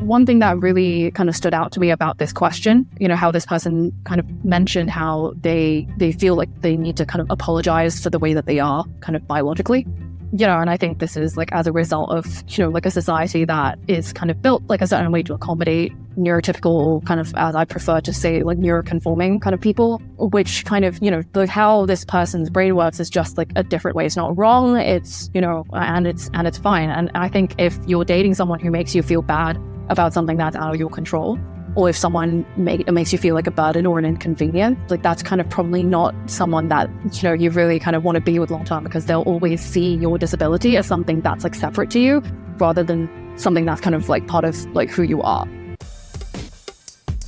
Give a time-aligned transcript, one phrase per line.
[0.00, 3.16] one thing that really kind of stood out to me about this question, you know,
[3.16, 7.20] how this person kind of mentioned how they they feel like they need to kind
[7.20, 9.86] of apologize for the way that they are kind of biologically
[10.32, 12.84] you know, and I think this is like as a result of, you know, like
[12.84, 17.20] a society that is kind of built like a certain way to accommodate neurotypical kind
[17.20, 21.10] of, as I prefer to say, like neuroconforming kind of people, which kind of, you
[21.10, 24.04] know, like how this person's brain works is just like a different way.
[24.04, 24.76] It's not wrong.
[24.76, 26.90] It's, you know, and it's, and it's fine.
[26.90, 30.56] And I think if you're dating someone who makes you feel bad about something that's
[30.56, 31.38] out of your control,
[31.78, 35.22] or if someone make, makes you feel like a burden or an inconvenience, like that's
[35.22, 38.40] kind of probably not someone that you know you really kind of want to be
[38.40, 42.00] with long term because they'll always see your disability as something that's like separate to
[42.00, 42.20] you
[42.58, 45.46] rather than something that's kind of like part of like who you are.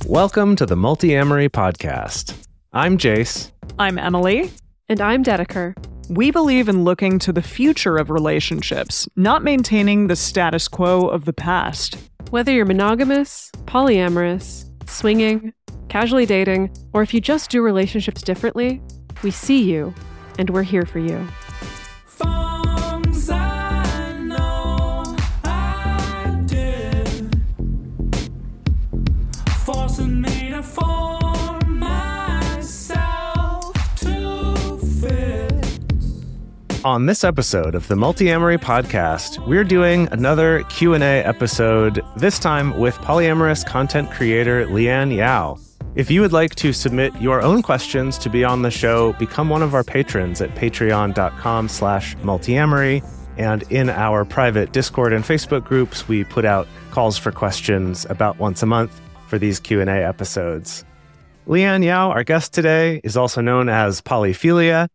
[0.05, 2.35] Welcome to the Multiamory podcast.
[2.73, 3.51] I'm Jace.
[3.79, 4.51] I'm Emily.
[4.89, 5.75] And I'm Dedeker.
[6.11, 11.23] We believe in looking to the future of relationships, not maintaining the status quo of
[11.23, 11.95] the past.
[12.31, 15.53] Whether you're monogamous, polyamorous, swinging,
[15.87, 18.81] casually dating, or if you just do relationships differently,
[19.23, 19.93] we see you
[20.37, 21.25] and we're here for you.
[36.83, 42.97] On this episode of the Multiamory podcast, we're doing another Q&A episode, this time with
[42.97, 45.59] polyamorous content creator Leanne Yau.
[45.93, 49.47] If you would like to submit your own questions to be on the show, become
[49.47, 53.07] one of our patrons at patreon.com slash multiamory.
[53.37, 58.39] And in our private Discord and Facebook groups, we put out calls for questions about
[58.39, 60.83] once a month for these Q&A episodes.
[61.45, 64.87] Leanne Yau, our guest today, is also known as Polyphilia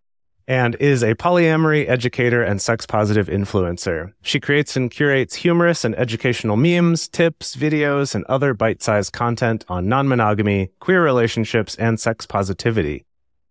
[0.49, 4.13] and is a polyamory educator and sex positive influencer.
[4.23, 9.65] She creates and curates humorous and educational memes, tips, videos, and other bite sized content
[9.69, 13.05] on non monogamy, queer relationships, and sex positivity.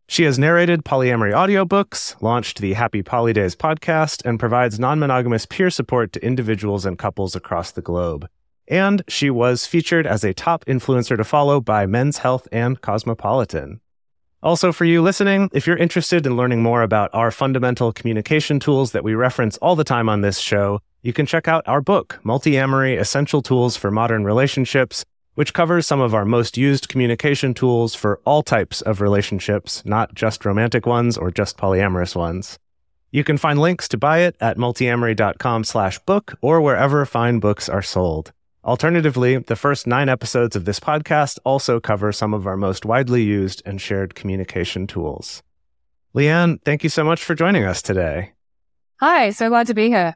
[0.07, 5.69] She has narrated polyamory audiobooks, launched the Happy Polydays podcast, and provides non monogamous peer
[5.69, 8.27] support to individuals and couples across the globe.
[8.67, 13.81] And she was featured as a top influencer to follow by Men's Health and Cosmopolitan.
[14.45, 18.91] Also, for you listening, if you're interested in learning more about our fundamental communication tools
[18.91, 22.19] that we reference all the time on this show, you can check out our book,
[22.23, 25.03] Multiamory Essential Tools for Modern Relationships,
[25.33, 30.13] which covers some of our most used communication tools for all types of relationships, not
[30.13, 32.59] just romantic ones or just polyamorous ones.
[33.09, 37.67] You can find links to buy it at multiamory.com slash book or wherever fine books
[37.67, 38.31] are sold.
[38.65, 43.21] Alternatively, the first nine episodes of this podcast also cover some of our most widely
[43.21, 45.43] used and shared communication tools.
[46.15, 48.33] Leanne, thank you so much for joining us today.
[48.99, 50.15] Hi, so glad to be here.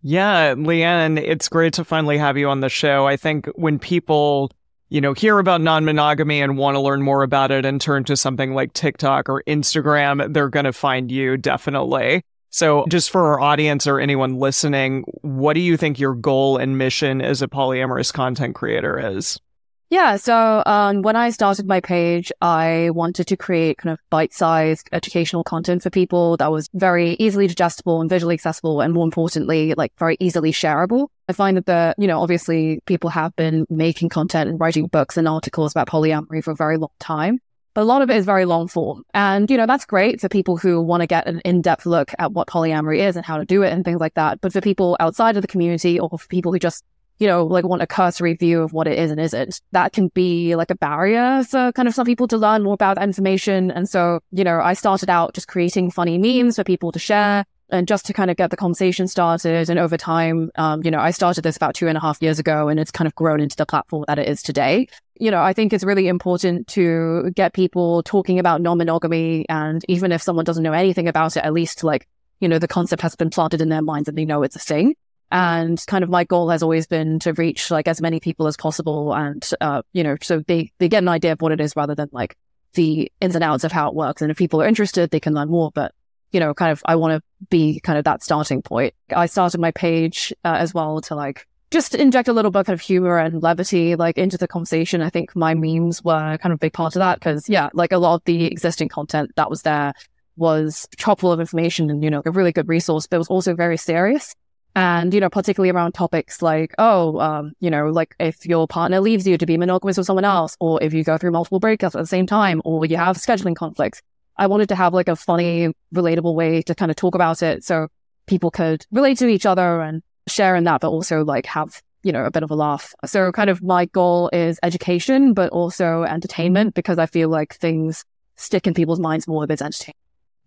[0.00, 3.06] Yeah, Leanne, it's great to finally have you on the show.
[3.06, 4.50] I think when people,
[4.88, 8.16] you know, hear about non-monogamy and want to learn more about it and turn to
[8.16, 12.24] something like TikTok or Instagram, they're going to find you definitely.
[12.54, 16.76] So, just for our audience or anyone listening, what do you think your goal and
[16.76, 19.40] mission as a polyamorous content creator is?
[19.88, 24.88] Yeah, so um, when I started my page, I wanted to create kind of bite-sized
[24.92, 29.72] educational content for people that was very easily digestible and visually accessible, and more importantly,
[29.74, 31.08] like very easily shareable.
[31.30, 35.16] I find that the, you know, obviously people have been making content and writing books
[35.16, 37.38] and articles about polyamory for a very long time
[37.74, 39.04] but a lot of it is very long form.
[39.14, 42.32] And, you know, that's great for people who want to get an in-depth look at
[42.32, 44.40] what polyamory is and how to do it and things like that.
[44.40, 46.84] But for people outside of the community or for people who just,
[47.18, 50.08] you know, like want a cursory view of what it is and isn't, that can
[50.08, 53.70] be like a barrier for kind of some people to learn more about that information.
[53.70, 57.44] And so, you know, I started out just creating funny memes for people to share
[57.70, 59.70] and just to kind of get the conversation started.
[59.70, 62.38] And over time, um, you know, I started this about two and a half years
[62.38, 64.88] ago and it's kind of grown into the platform that it is today.
[65.22, 69.46] You know, I think it's really important to get people talking about non-monogamy.
[69.48, 72.08] And even if someone doesn't know anything about it, at least like,
[72.40, 74.58] you know, the concept has been planted in their minds and they know it's a
[74.58, 74.96] thing.
[75.30, 78.56] And kind of my goal has always been to reach like as many people as
[78.56, 79.14] possible.
[79.14, 81.94] And, uh, you know, so they, they get an idea of what it is rather
[81.94, 82.36] than like
[82.74, 84.22] the ins and outs of how it works.
[84.22, 85.70] And if people are interested, they can learn more.
[85.72, 85.94] But
[86.32, 88.94] you know, kind of, I want to be kind of that starting point.
[89.14, 92.80] I started my page uh, as well to like just inject a little bit of
[92.80, 95.02] humor and levity like into the conversation.
[95.02, 97.92] I think my memes were kind of a big part of that because yeah, like
[97.92, 99.94] a lot of the existing content that was there
[100.36, 103.28] was chock full of information and, you know, a really good resource, but it was
[103.28, 104.34] also very serious.
[104.74, 109.00] And, you know, particularly around topics like, oh, um, you know, like if your partner
[109.00, 111.94] leaves you to be monogamous with someone else, or if you go through multiple breakups
[111.94, 114.00] at the same time, or you have scheduling conflicts,
[114.38, 117.64] I wanted to have like a funny, relatable way to kind of talk about it
[117.64, 117.88] so
[118.26, 122.12] people could relate to each other and share in that, but also like have you
[122.12, 122.94] know, a bit of a laugh.
[123.04, 126.74] So kind of my goal is education, but also entertainment mm-hmm.
[126.74, 128.04] because I feel like things
[128.36, 129.96] stick in people's minds more if it's entertainment.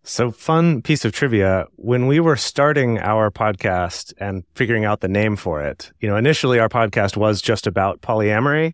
[0.07, 1.65] So, fun piece of trivia.
[1.77, 6.15] When we were starting our podcast and figuring out the name for it, you know,
[6.15, 8.73] initially our podcast was just about polyamory.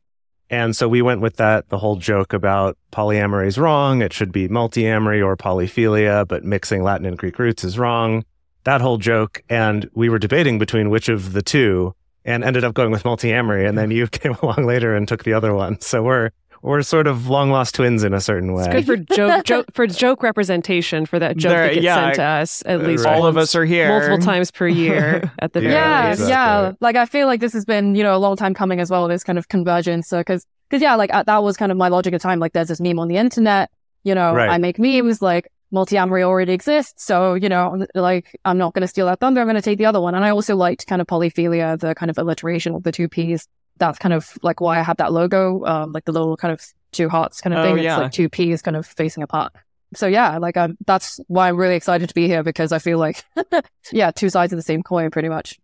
[0.50, 4.01] And so we went with that, the whole joke about polyamory is wrong.
[4.01, 8.25] It should be multiamory or polyphilia, but mixing Latin and Greek roots is wrong.
[8.63, 9.42] That whole joke.
[9.50, 13.68] And we were debating between which of the two and ended up going with multiamory.
[13.68, 15.80] And then you came along later and took the other one.
[15.81, 16.30] So we're,
[16.62, 18.66] we're sort of long lost twins in a certain way.
[18.66, 21.96] It's good for joke, joke for joke representation for that joke There- that gets yeah,
[21.96, 23.16] sent to us at least right.
[23.16, 23.88] All of us are here.
[23.90, 26.22] multiple times per year at the Yeah, very yeah, least.
[26.22, 26.30] exactly.
[26.30, 26.72] yeah.
[26.80, 29.08] Like I feel like this has been, you know, a long time coming as well.
[29.08, 30.08] This kind of convergence.
[30.08, 32.38] So, because, because yeah, like uh, that was kind of my logic at the time.
[32.40, 33.72] Like, there's this meme on the internet.
[34.04, 34.50] You know, Right.
[34.52, 35.22] I make memes.
[35.22, 37.04] Like, multi-amory already exists.
[37.04, 39.42] So, you know, like I'm not going to steal that thunder.
[39.42, 40.16] I'm going to take the other one.
[40.16, 43.48] And I also liked kind of polyphilia, the kind of alliteration of the two P's.
[43.78, 46.62] That's kind of like why I have that logo, um, like the little kind of
[46.92, 47.78] two hearts kind of Oh, thing.
[47.78, 47.98] It's yeah.
[47.98, 49.54] like two P's kind of facing apart.
[49.94, 52.98] So yeah, like I'm, that's why I'm really excited to be here because I feel
[53.00, 53.24] like,
[53.92, 55.60] yeah, two sides of the same coin pretty much.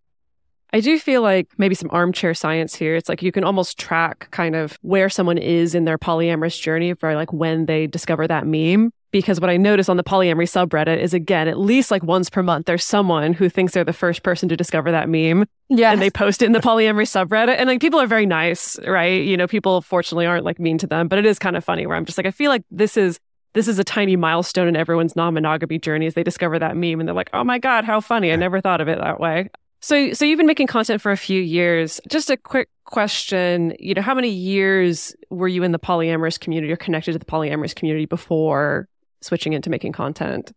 [0.74, 2.95] I do feel like maybe some armchair science here.
[2.95, 6.94] It's like you can almost track kind of where someone is in their polyamorous journey
[6.94, 8.92] for like when they discover that meme.
[9.12, 12.44] Because what I notice on the polyamory subreddit is again, at least like once per
[12.44, 15.92] month, there's someone who thinks they're the first person to discover that meme Yeah.
[15.92, 17.56] and they post it in the polyamory subreddit.
[17.57, 19.24] And like people are very nice, right?
[19.24, 21.88] You know, people fortunately aren't like mean to them, but it is kind of funny
[21.88, 23.19] where I'm just like, I feel like this is
[23.54, 27.07] this is a tiny milestone in everyone's non-monogamy journey as they discover that meme and
[27.07, 28.31] they're like, oh my God, how funny.
[28.31, 29.50] I never thought of it that way.
[29.81, 32.01] So so you've been making content for a few years.
[32.09, 36.71] Just a quick question, you know, how many years were you in the polyamorous community
[36.71, 38.88] or connected to the polyamorous community before
[39.27, 40.51] switching into making content?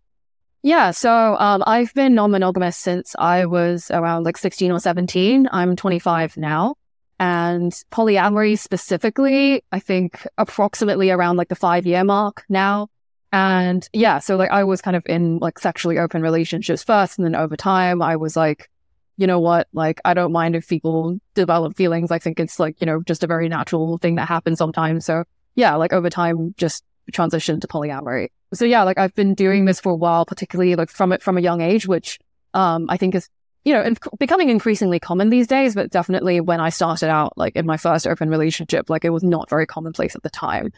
[0.63, 5.49] Yeah, so um, I've been non-monogamous since I was around like 16 or 17.
[5.53, 6.75] I'm 25 now.
[7.19, 12.89] And polyamory specifically, I think approximately around like the five year mark now.
[13.33, 17.19] And yeah, so like I was kind of in like sexually open relationships first.
[17.19, 18.69] And then over time, I was like,
[19.17, 19.69] you know what?
[19.73, 22.11] Like, I don't mind if people develop feelings.
[22.11, 25.05] I think it's like, you know, just a very natural thing that happens sometimes.
[25.05, 25.25] So
[25.55, 28.29] yeah, like over time, just transitioned to polyamory.
[28.53, 31.39] So yeah, like I've been doing this for a while, particularly like from it from
[31.39, 32.19] a young age, which
[32.55, 33.29] um I think is
[33.65, 35.75] you know inc- becoming increasingly common these days.
[35.75, 39.23] But definitely when I started out, like in my first open relationship, like it was
[39.23, 40.73] not very commonplace at the time.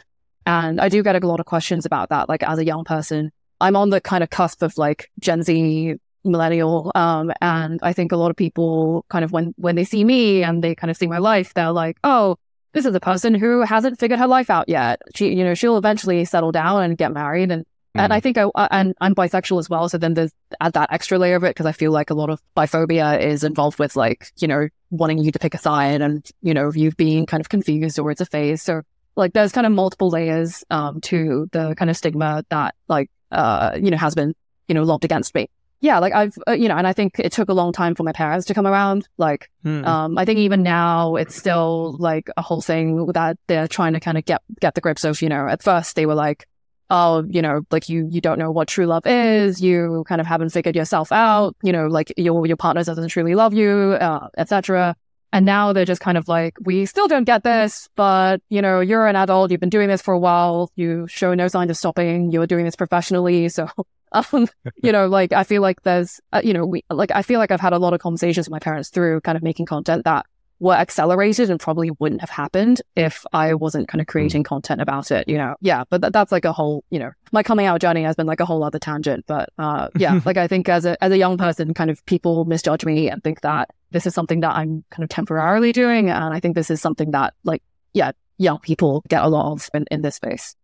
[0.45, 2.29] And I do get a lot of questions about that.
[2.29, 3.31] Like as a young person,
[3.61, 6.91] I'm on the kind of cusp of like Gen Z millennial.
[6.95, 10.43] Um, and I think a lot of people kind of when when they see me
[10.43, 12.37] and they kind of see my life, they're like, oh,
[12.73, 15.01] this is a person who hasn't figured her life out yet.
[15.15, 17.51] She, you know, she'll eventually settle down and get married.
[17.51, 17.65] And,
[17.95, 19.89] and I think I, I- and I'm bisexual as well.
[19.89, 22.31] So then there's add that extra layer of it because I feel like a lot
[22.31, 26.27] of biphobia is involved with like, you know, wanting you to pick a side and,
[26.41, 28.63] you know, you being kind of confused or it's a phase.
[28.63, 28.83] So
[29.17, 33.73] like there's kind of multiple layers, um, to the kind of stigma that like, uh,
[33.81, 34.35] you know, has been,
[34.69, 35.51] you know, lobbed against me.
[35.83, 35.99] Yeah.
[35.99, 38.13] Like I've, uh, you know, and I think it took a long time for my
[38.13, 39.07] parents to come around.
[39.19, 39.85] Like, Hmm.
[39.85, 44.01] um, I think even now it's still like a whole thing that they're trying to
[44.01, 45.21] kind of get get the grips of.
[45.21, 46.47] You know, at first they were like,
[46.89, 49.61] "Oh, you know, like you you don't know what true love is.
[49.61, 51.57] You kind of haven't figured yourself out.
[51.65, 54.95] You know, like your your partner doesn't truly love you, uh, etc."
[55.35, 58.79] And now they're just kind of like, "We still don't get this, but you know,
[58.81, 59.51] you're an adult.
[59.51, 60.71] You've been doing this for a while.
[60.77, 62.31] You show no signs of stopping.
[62.31, 63.67] You're doing this professionally, so."
[64.13, 64.49] Um,
[64.83, 67.51] you know, like I feel like there's, uh, you know, we like I feel like
[67.51, 70.27] I've had a lot of conversations with my parents through kind of making content that
[70.63, 75.11] were accelerated and probably wouldn't have happened if I wasn't kind of creating content about
[75.11, 75.57] it, you know.
[75.61, 78.29] Yeah, but th- that's like a whole, you know, my coming out journey has been
[78.29, 79.25] like a whole other tangent.
[79.27, 82.45] But uh, yeah, like I think as a as a young person, kind of people
[82.45, 86.33] misjudge me and think that this is something that I'm kind of temporarily doing, and
[86.33, 89.85] I think this is something that like yeah, young people get a lot of in,
[89.91, 90.55] in this space.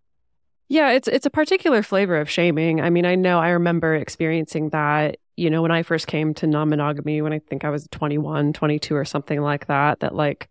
[0.68, 2.80] Yeah, it's it's a particular flavor of shaming.
[2.80, 6.46] I mean, I know I remember experiencing that, you know, when I first came to
[6.46, 10.48] non-monogamy when I think I was 21, 22 or something like that, that like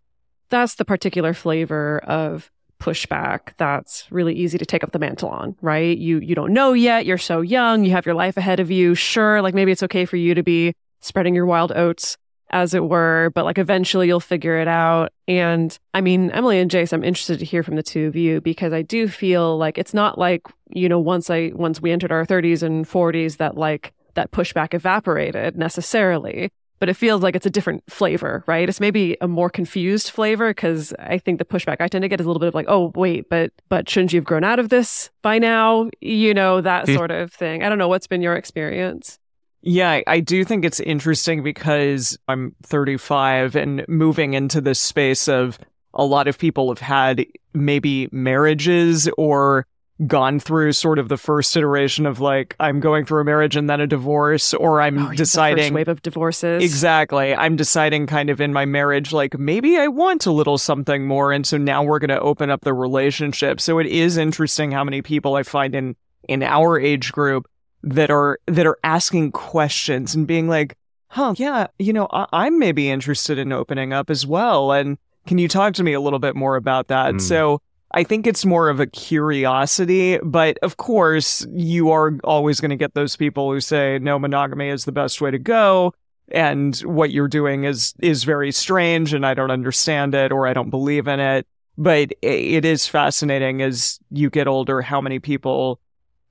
[0.50, 5.56] that's the particular flavor of pushback that's really easy to take up the mantle on,
[5.60, 5.96] right?
[5.96, 8.96] You you don't know yet, you're so young, you have your life ahead of you.
[8.96, 12.16] Sure, like maybe it's okay for you to be spreading your wild oats
[12.50, 15.12] as it were, but like eventually you'll figure it out.
[15.26, 18.40] And I mean, Emily and Jace, I'm interested to hear from the two of you
[18.40, 22.12] because I do feel like it's not like, you know, once I once we entered
[22.12, 26.50] our 30s and 40s that like that pushback evaporated necessarily.
[26.80, 28.68] But it feels like it's a different flavor, right?
[28.68, 32.20] It's maybe a more confused flavor because I think the pushback I tend to get
[32.20, 34.60] is a little bit of like, oh, wait, but but shouldn't you have grown out
[34.60, 35.90] of this by now?
[36.00, 36.94] You know, that Hmm.
[36.94, 37.64] sort of thing.
[37.64, 39.18] I don't know what's been your experience.
[39.62, 45.58] Yeah, I do think it's interesting because I'm 35 and moving into this space of
[45.94, 49.66] a lot of people have had maybe marriages or
[50.06, 53.68] gone through sort of the first iteration of like I'm going through a marriage and
[53.68, 56.62] then a divorce or I'm Oh, deciding the first wave of divorces.
[56.62, 57.34] Exactly.
[57.34, 61.32] I'm deciding kind of in my marriage, like maybe I want a little something more.
[61.32, 63.60] And so now we're going to open up the relationship.
[63.60, 65.96] So it is interesting how many people I find in,
[66.28, 67.48] in our age group
[67.82, 70.76] that are, that are asking questions and being like,
[71.08, 74.72] huh, yeah, you know, I- I'm maybe interested in opening up as well.
[74.72, 77.14] And can you talk to me a little bit more about that?
[77.14, 77.20] Mm.
[77.20, 77.60] So
[77.92, 82.76] I think it's more of a curiosity, but of course, you are always going to
[82.76, 85.94] get those people who say no monogamy is the best way to go
[86.30, 90.52] and what you're doing is is very strange and I don't understand it or I
[90.52, 91.46] don't believe in it.
[91.76, 95.80] But it is fascinating as you get older how many people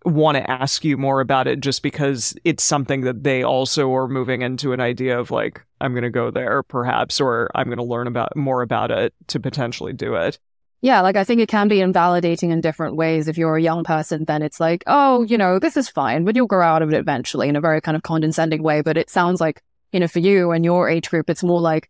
[0.07, 4.07] want to ask you more about it just because it's something that they also are
[4.07, 7.77] moving into an idea of like I'm going to go there perhaps or I'm going
[7.77, 10.39] to learn about more about it to potentially do it.
[10.81, 13.27] Yeah, like I think it can be invalidating in different ways.
[13.27, 16.35] If you're a young person, then it's like, oh, you know, this is fine, but
[16.35, 18.81] you'll grow out of it eventually in a very kind of condescending way.
[18.81, 19.61] But it sounds like,
[19.91, 21.89] you know, for you and your age group, it's more like,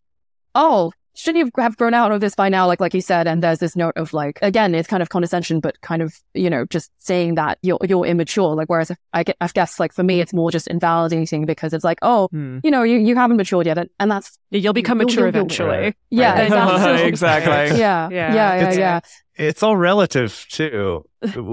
[0.55, 2.67] oh, shouldn't you have grown out of this by now?
[2.67, 5.59] Like, like you said, and there's this note of like, again, it's kind of condescension,
[5.59, 8.55] but kind of, you know, just saying that you're you're immature.
[8.55, 11.83] Like, whereas I, get, I guess, like for me, it's more just invalidating because it's
[11.83, 12.59] like, oh, Hmm.
[12.63, 15.33] you know, you, you haven't matured yet, and, and that's You'll become You'll- mature you'll-
[15.35, 15.95] you'll- eventually.
[16.09, 16.43] yeah, Right.
[16.45, 17.07] exactly.
[17.07, 17.79] exactly.
[17.79, 18.09] yeah, Yeah.
[18.09, 18.99] yeah, yeah, It's- yeah.
[19.35, 21.03] it's all relative too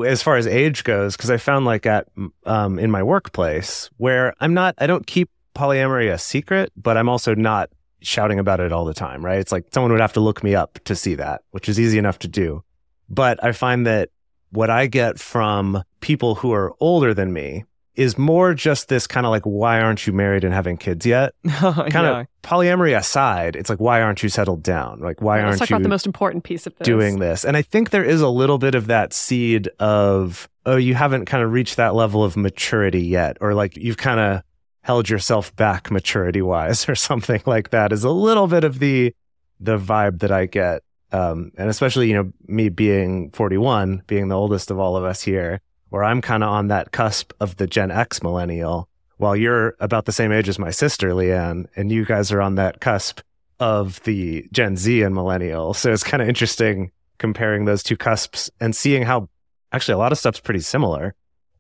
[0.07, 2.07] as far as age goes because i found like at
[2.47, 7.09] um in my workplace where i'm not i don't keep polyamory a secret but i'm
[7.09, 7.71] also not
[8.05, 10.55] shouting about it all the time right it's like someone would have to look me
[10.55, 12.63] up to see that which is easy enough to do
[13.09, 14.11] but i find that
[14.51, 17.65] what i get from people who are older than me
[17.97, 21.33] is more just this kind of like why aren't you married and having kids yet
[21.49, 22.21] kind Yeah.
[22.21, 25.71] of polyamory aside it's like why aren't you settled down like why Let's aren't talk
[25.71, 26.85] you about the most important piece of this.
[26.85, 27.45] doing this.
[27.45, 31.25] And I think there is a little bit of that seed of, oh, you haven't
[31.27, 34.43] kind of reached that level of maturity yet, or like you've kind of
[34.85, 39.15] held yourself back maturity wise or something like that is a little bit of the
[39.59, 40.83] the vibe that I get.
[41.11, 45.23] Um, and especially, you know, me being 41, being the oldest of all of us
[45.23, 49.77] here, where I'm kind of on that cusp of the Gen X millennial, while you're
[49.79, 53.21] about the same age as my sister, Leanne, and you guys are on that cusp
[53.61, 55.73] of the Gen Z and millennial.
[55.73, 59.29] So it's kind of interesting comparing those two cusps and seeing how
[59.73, 61.15] actually a lot of stuff's pretty similar.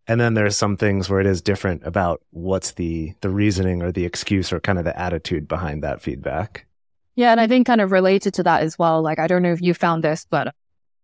[0.07, 3.91] And then there's some things where it is different about what's the the reasoning or
[3.91, 6.67] the excuse or kind of the attitude behind that feedback.
[7.17, 9.01] Yeah, and I think kind of related to that as well.
[9.01, 10.55] Like, I don't know if you found this, but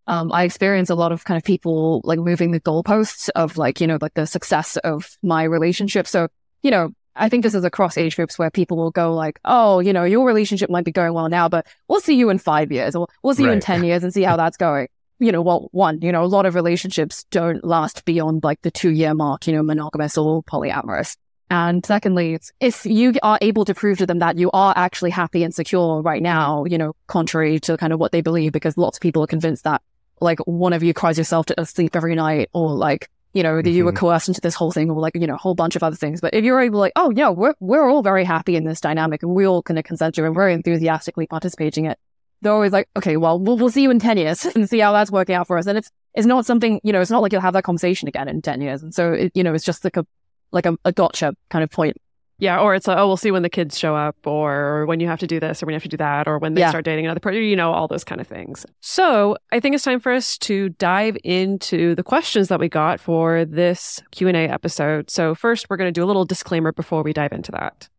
[0.07, 3.81] um, I experience a lot of kind of people like moving the goalposts of like,
[3.81, 6.07] you know, like the success of my relationship.
[6.07, 6.29] So,
[6.63, 9.79] you know, I think this is across age groups where people will go like, oh,
[9.79, 12.73] you know, your relationship might be going well now, but we'll see you in five
[12.73, 14.89] years or we'll see you in 10 years and see how that's going.
[15.21, 18.71] You know, well, one, you know, a lot of relationships don't last beyond like the
[18.71, 21.17] two year mark, you know, monogamous or polyamorous.
[21.51, 25.45] And secondly, if you are able to prove to them that you are actually happy
[25.45, 28.97] and secure right now, you know, contrary to kind of what they believe, because lots
[28.97, 29.83] of people are convinced that
[30.21, 33.71] like one of you cries yourself to sleep every night or like, you know, that
[33.71, 33.97] you were Mhm.
[33.97, 36.21] coerced into this whole thing or like, you know, a whole bunch of other things.
[36.21, 39.23] But if you're able like, oh, yeah, we're, we're all very happy in this dynamic
[39.23, 41.99] and we all kind of consent to and we're enthusiastically participating in it.
[42.43, 44.93] They're always like, okay, well, we'll, we'll see you in 10 years and see how
[44.93, 45.67] that's working out for us.
[45.67, 48.29] And it's, it's not something, you know, it's not like you'll have that conversation again
[48.29, 48.83] in 10 years.
[48.83, 50.07] And so, it, you know, it's just like a,
[50.53, 51.97] like a, a gotcha kind of point.
[52.43, 55.07] Yeah, or it's like, oh, we'll see when the kids show up, or when you
[55.09, 56.71] have to do this, or when you have to do that, or when they Yeah.
[56.71, 58.65] start dating another person, you know, all those kind of things.
[58.81, 62.99] So I think it's time for us to dive into the questions that we got
[62.99, 65.11] for this Q&A episode.
[65.11, 67.91] So first, we're going to do a little disclaimer before we dive into that.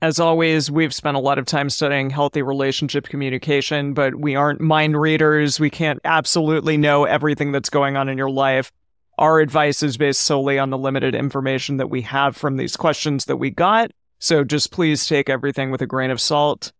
[0.00, 4.60] As always, we've spent a lot of time studying healthy relationship communication, but we aren't
[4.60, 5.58] mind readers.
[5.58, 8.70] We can't absolutely know everything that's going on in your life.
[9.18, 13.24] Our advice is based solely on the limited information that we have from these questions
[13.24, 13.90] that we got.
[14.20, 16.72] So just please take everything with a grain of salt.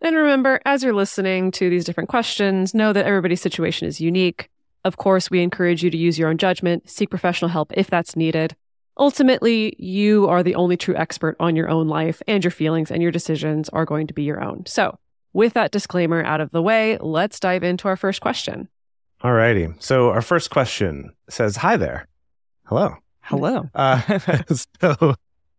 [0.00, 4.50] And remember, as you're listening to these different questions, know that everybody's situation is unique.
[4.84, 8.16] Of course, we encourage you to use your own judgment, seek professional help if that's
[8.16, 8.56] needed.
[8.98, 13.02] Ultimately, you are the only true expert on your own life, and your feelings and
[13.02, 14.64] your decisions are going to be your own.
[14.66, 14.98] So,
[15.34, 18.68] with that disclaimer out of the way, let's dive into our first question.
[19.22, 19.82] Alrighty.
[19.82, 22.06] So our first question says, Hi there.
[22.64, 22.96] Hello.
[23.20, 23.68] Hello.
[23.74, 24.00] Uh,
[24.80, 25.14] so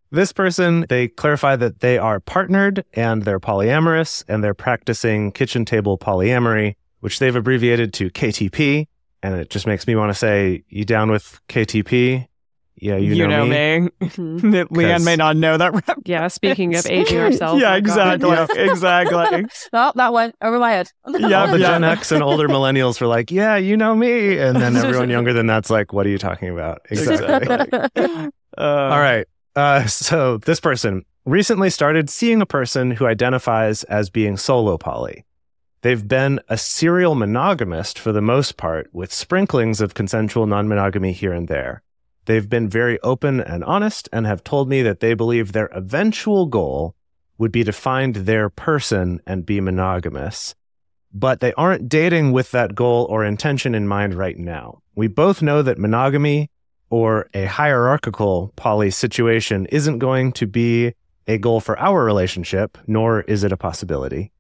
[0.09, 5.65] this person, they clarify that they are partnered and they're polyamorous and they're practicing kitchen
[5.65, 8.87] table polyamory, which they've abbreviated to KTP.
[9.21, 12.27] And it just makes me want to say, you down with KTP?
[12.79, 13.79] Yeah, you, You, know, know, me.
[13.79, 13.89] me.
[14.07, 14.67] Mhm.
[14.69, 15.73] Leanne may not know that.
[15.73, 16.03] reference.
[16.05, 17.59] Yeah, speaking of aging ourselves.
[17.61, 18.21] yeah, oh God.
[18.21, 18.63] exactly.
[18.69, 19.45] Exactly.
[19.73, 20.89] oh, that went over my head.
[21.07, 21.57] Yeah, All the.
[21.59, 25.33] Gen X and older millennials were like, "Yeah, you know me," and then everyone younger
[25.33, 27.87] than that's like, "What are you talking about?" Exactly.
[27.95, 29.25] Uh, All right.
[29.55, 35.25] Uh, so this person recently started seeing a person who identifies as being solo poly.
[35.81, 41.11] They've been a serial monogamist for the most part, with sprinklings of consensual non monogamy
[41.11, 41.81] here and there.
[42.27, 46.45] They've been very open and honest and have told me that they believe their eventual
[46.45, 46.93] goal
[47.37, 50.53] would be to find their person and be monogamous.
[51.13, 54.81] But they aren't dating with that goal or intention in mind right now.
[54.93, 56.51] We both know that monogamy
[56.89, 60.95] or a hierarchical poly situation isn't going to be
[61.27, 64.33] a goal for our relationship, nor is it a possibility,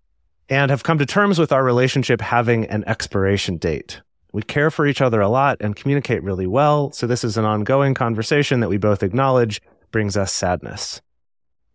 [0.49, 4.01] and have come to terms with our relationship having an expiration date.
[4.37, 7.45] We care for each other a lot and communicate really well, so this is an
[7.45, 11.01] ongoing conversation that we both acknowledge brings us sadness.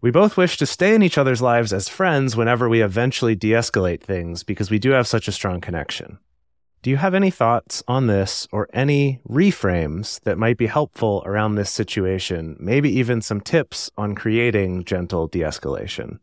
[0.01, 3.51] We both wish to stay in each other's lives as friends whenever we eventually de
[3.51, 6.21] escalate things because we do have such a strong connection.
[6.83, 11.57] Do you have any thoughts on this or any reframes that might be helpful around
[11.57, 12.57] this situation?
[12.61, 16.21] Maybe even some tips on creating gentle de escalation?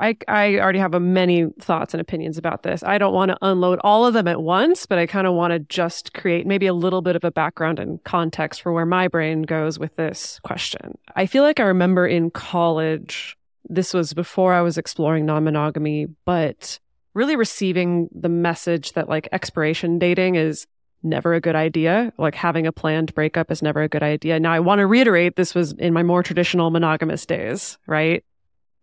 [0.00, 2.82] I, I already have a many thoughts and opinions about this.
[2.82, 5.52] I don't want to unload all of them at once, but I kind of want
[5.52, 9.08] to just create maybe a little bit of a background and context for where my
[9.08, 10.96] brain goes with this question.
[11.14, 13.36] I feel like I remember in college,
[13.68, 16.80] this was before I was exploring non monogamy, but
[17.12, 20.66] really receiving the message that like expiration dating is
[21.02, 22.12] never a good idea.
[22.16, 24.40] Like having a planned breakup is never a good idea.
[24.40, 28.24] Now, I want to reiterate this was in my more traditional monogamous days, right?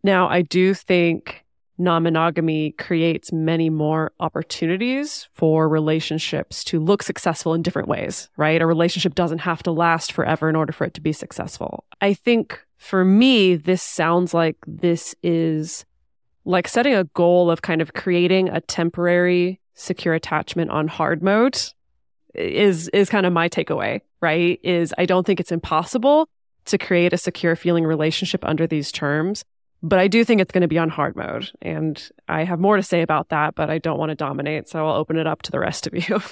[0.07, 1.43] Now, I do think
[1.77, 8.61] non monogamy creates many more opportunities for relationships to look successful in different ways, right?
[8.61, 11.83] A relationship doesn't have to last forever in order for it to be successful.
[11.99, 15.83] I think for me, this sounds like this is
[16.45, 21.59] like setting a goal of kind of creating a temporary secure attachment on hard mode
[22.33, 24.57] is is kind of my takeaway, right?
[24.63, 26.29] Is I don't think it's impossible
[26.63, 29.43] to create a secure feeling relationship under these terms,
[29.83, 31.51] but I do think it's going to be on hard mode.
[31.61, 34.85] And I have more to say about that, but I don't want to dominate, so
[34.85, 36.21] I'll open it up to the rest of you.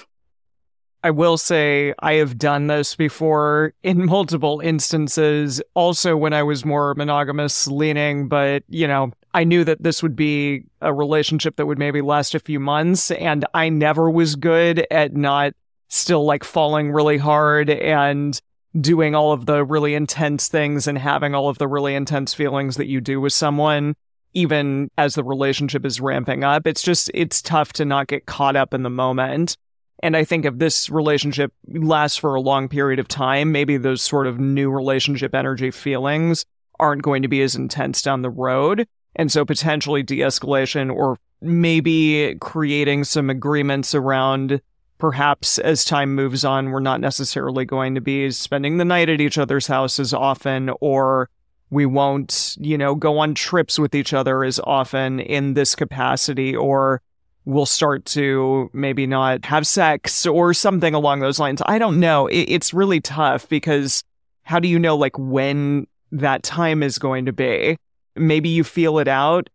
[1.03, 6.65] I will say I have done this before in multiple instances, also when I was
[6.65, 11.67] more monogamous leaning, but you know, I knew that this would be a relationship that
[11.67, 15.53] would maybe last a few months, and I never was good at not
[15.89, 18.41] still like falling really hard and
[18.79, 22.77] doing all of the really intense things and having all of the really intense feelings
[22.77, 23.95] that you do with someone
[24.33, 28.55] even as the relationship is ramping up it's just it's tough to not get caught
[28.55, 29.55] up in the moment
[30.03, 34.01] and I think if this relationship lasts for a long period of time, maybe those
[34.01, 36.45] sort of new relationship energy feelings
[36.79, 38.87] aren't going to be as intense down the road.
[39.15, 44.61] And so potentially de escalation or maybe creating some agreements around
[44.97, 49.21] perhaps as time moves on, we're not necessarily going to be spending the night at
[49.21, 51.29] each other's house as often, or
[51.69, 56.55] we won't, you know, go on trips with each other as often in this capacity,
[56.55, 57.01] or
[57.45, 61.61] we'll start to maybe not have sex or something along those lines.
[61.65, 62.27] I don't know.
[62.27, 64.03] It, it's really tough because
[64.43, 67.77] how do you know like when that time is going to be?
[68.15, 69.49] Maybe you feel it out.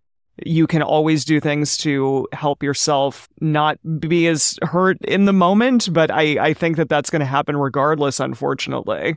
[0.44, 5.92] You can always do things to help yourself not be as hurt in the moment,
[5.92, 9.16] but I, I think that that's going to happen regardless, unfortunately.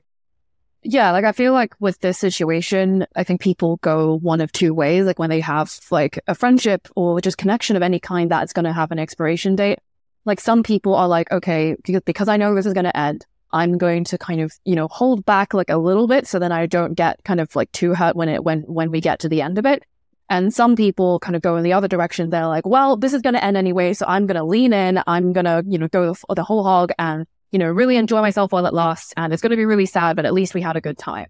[0.85, 4.73] Yeah, like I feel like with this situation, I think people go one of two
[4.73, 5.05] ways.
[5.05, 8.65] Like when they have like a friendship or just connection of any kind that's going
[8.65, 9.79] to have an expiration date.
[10.25, 13.77] Like some people are like, okay, because- I know this is going to end, I'm
[13.77, 16.65] going to kind of, you know, hold back like a little bit so then I
[16.65, 19.41] don't get kind of like too hurt when it when when we get to the
[19.41, 19.83] end of it.
[20.29, 22.29] And some people kind of go in the other direction.
[22.29, 25.01] They're like, well, this is going to end anyway, so I'm going to lean in.
[25.05, 28.19] I'm going to, you know, go the, the whole hog and you know, really enjoy
[28.19, 29.13] myself while it lasts.
[29.15, 31.27] And it's going to be really sad, but at least we had a good time.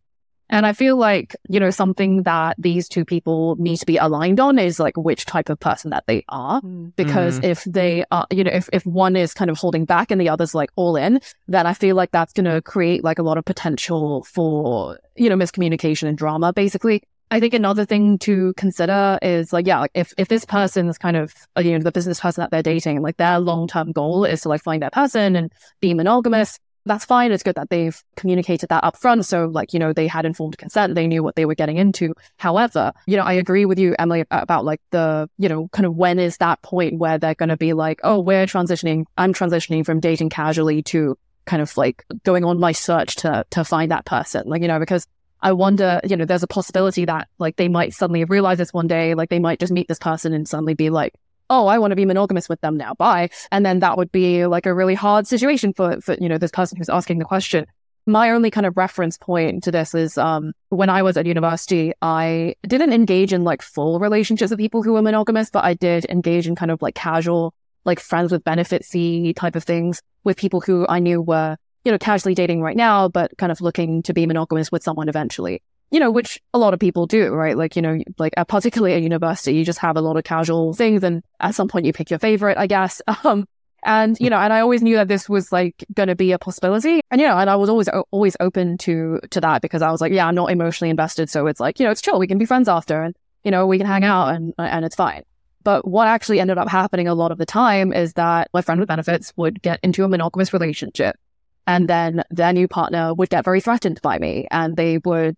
[0.50, 4.40] And I feel like, you know, something that these two people need to be aligned
[4.40, 6.62] on is like which type of person that they are.
[6.62, 6.90] Mm-hmm.
[6.96, 7.52] Because mm-hmm.
[7.52, 10.30] if they are, you know, if, if one is kind of holding back and the
[10.30, 13.38] other's like all in, then I feel like that's going to create like a lot
[13.38, 17.04] of potential for, you know, miscommunication and drama, basically.
[17.34, 21.00] I think another thing to consider is like, yeah, like if, if this person is
[21.00, 23.92] kind of, uh, you know, the business person that they're dating, like their long term
[23.92, 27.32] goal is to like find that person and be monogamous, that's fine.
[27.32, 29.26] It's good that they've communicated that up front.
[29.26, 32.14] So, like, you know, they had informed consent, they knew what they were getting into.
[32.38, 35.96] However, you know, I agree with you, Emily, about like the, you know, kind of
[35.96, 39.84] when is that point where they're going to be like, oh, we're transitioning, I'm transitioning
[39.84, 44.06] from dating casually to kind of like going on my search to to find that
[44.06, 44.44] person.
[44.46, 45.08] Like, you know, because
[45.44, 48.88] I wonder, you know, there's a possibility that like they might suddenly realize this one
[48.88, 51.14] day, like they might just meet this person and suddenly be like,
[51.50, 52.94] oh, I want to be monogamous with them now.
[52.94, 53.30] Bye.
[53.52, 56.50] And then that would be like a really hard situation for, for, you know, this
[56.50, 57.66] person who's asking the question.
[58.06, 61.92] My only kind of reference point to this is um, when I was at university,
[62.02, 66.06] I didn't engage in like full relationships with people who were monogamous, but I did
[66.06, 67.54] engage in kind of like casual,
[67.84, 71.92] like friends with benefit fee type of things with people who I knew were, you
[71.92, 75.62] know, casually dating right now, but kind of looking to be monogamous with someone eventually
[75.94, 77.56] you know, which a lot of people do, right?
[77.56, 81.04] Like, you know, like particularly at university, you just have a lot of casual things.
[81.04, 83.02] And at some point you pick your favorite, I guess.
[83.24, 83.48] Um,
[83.86, 86.40] and, you know, and I always knew that this was like going to be a
[86.40, 87.02] possibility.
[87.12, 90.00] And, you know, and I was always, always open to, to that because I was
[90.00, 91.30] like, yeah, I'm not emotionally invested.
[91.30, 92.18] So it's like, you know, it's chill.
[92.18, 94.96] We can be friends after and, you know, we can hang out and, and it's
[94.96, 95.24] fine.
[95.64, 98.80] But what actually ended up happening a lot of the time is that my friend
[98.80, 101.18] with benefits would get into a monogamous relationship.
[101.66, 104.48] And then their new partner would get very threatened by me.
[104.52, 105.38] And they would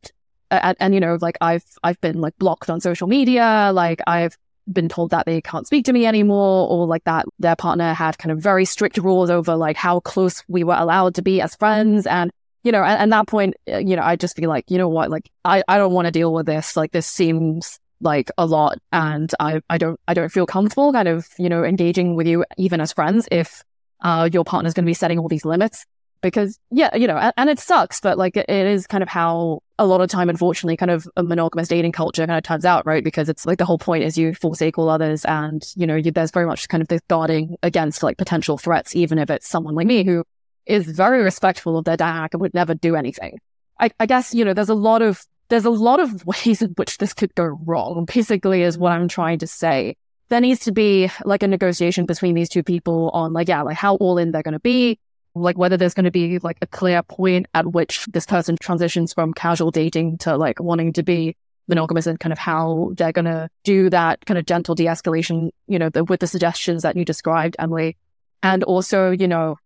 [0.51, 4.38] and, and, you know, like I've I've been like blocked on social media, like I've
[4.71, 8.17] been told that they can't speak to me anymore, or like that their partner had
[8.17, 11.55] kind of very strict rules over like how close we were allowed to be as
[11.55, 12.31] friends, and
[12.63, 14.89] you know, at, at that point, uh, you know, I just feel like, you know
[14.89, 16.75] what, like I I don't want to deal with this.
[16.75, 21.07] Like this seems like a lot, and I I don't I don't feel comfortable kind
[21.07, 23.63] of you know engaging with you even as friends if
[24.01, 25.85] uh, your partner's going to be setting all these limits
[26.21, 29.86] because yeah, you know, and, it sucks, but like it, is kind of how a
[29.86, 33.04] lot of time, unfortunately, kind of a monogamous dating culture kind of turns out, right?
[33.04, 36.12] Because it's like the whole point is you forsake all others, and you know, you,
[36.12, 39.75] there's very much kind of this guarding against like potential threats, even if it's someone
[39.75, 40.23] like me who
[40.65, 43.39] is very respectful of their dad and would never do anything.
[43.80, 46.71] I, I guess you know, there's a lot of there's a lot of ways in
[46.71, 48.06] which this could go wrong.
[48.13, 49.95] Basically, is what I'm trying to say.
[50.30, 53.78] There needs to be like a negotiation between these two people on like yeah, like
[53.78, 54.99] how all in they're going to be
[55.35, 59.13] like whether there's going to be like a clear point at which this person transitions
[59.13, 61.35] from casual dating to like wanting to be
[61.67, 65.79] monogamous and kind of how they're going to do that kind of gentle de-escalation, you
[65.79, 67.97] know, the, with the suggestions that you described, Emily.
[68.43, 69.57] And also, you know,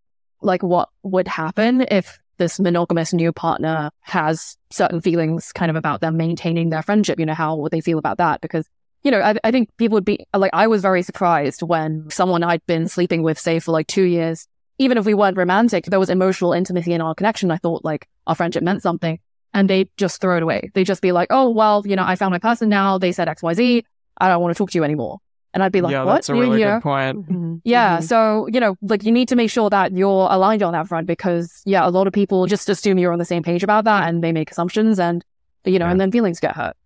[0.42, 6.02] like what would happen if this monogamous new partner has certain feelings kind of about
[6.02, 8.40] them maintaining their friendship, you know, how would they feel about that?
[8.40, 8.66] Because,
[9.04, 12.44] you know, I, I think people would be like, I was very surprised when someone
[12.44, 14.48] I'd been sleeping with, say, for like two years,
[14.80, 17.52] even if we weren't romantic, there was emotional intimacy in our connection.
[17.52, 19.20] I thought like our friendship meant something.
[19.54, 20.70] And they just throw it away.
[20.76, 23.00] They just be like, oh, well, you know, I found my person now.
[23.00, 23.84] They said XYZ.
[24.20, 25.18] I don't want to talk to you anymore.
[25.56, 26.14] And I'd be like, yeah, what?
[26.14, 27.28] that's a really you, good point.
[27.28, 27.56] Mm-hmm.
[27.64, 27.98] Yeah.
[27.98, 28.06] Mm-hmm.
[28.06, 31.08] So, you know, like you need to make sure that you're aligned on that front
[31.08, 34.08] because, yeah, a lot of people just assume you're on the same page about that
[34.08, 35.26] and they make assumptions and,
[35.66, 35.92] you know, yeah.
[35.92, 36.78] and then feelings get hurt.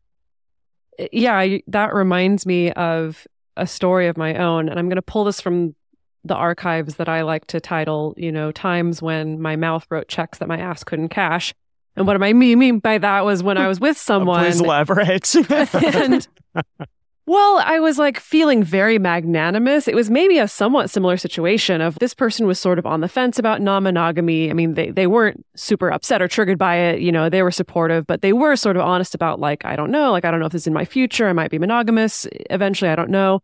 [1.11, 1.37] Yeah.
[1.37, 3.27] I, that reminds me of
[3.57, 4.69] a story of my own.
[4.69, 5.75] And I'm going to pull this from
[6.23, 10.37] the archives that I like to title, you know, times when my mouth wrote checks
[10.37, 11.53] that my ass couldn't cash.
[11.95, 14.43] And what am I mean by that was when I was with someone.
[14.43, 15.35] Please elaborate.
[15.51, 16.27] and,
[17.25, 19.87] well, I was like feeling very magnanimous.
[19.87, 23.07] It was maybe a somewhat similar situation of this person was sort of on the
[23.07, 24.49] fence about non-monogamy.
[24.49, 27.01] I mean, they, they weren't super upset or triggered by it.
[27.01, 29.91] You know, they were supportive, but they were sort of honest about like, I don't
[29.91, 31.29] know, like, I don't know if this is in my future.
[31.29, 32.89] I might be monogamous eventually.
[32.89, 33.41] I don't know.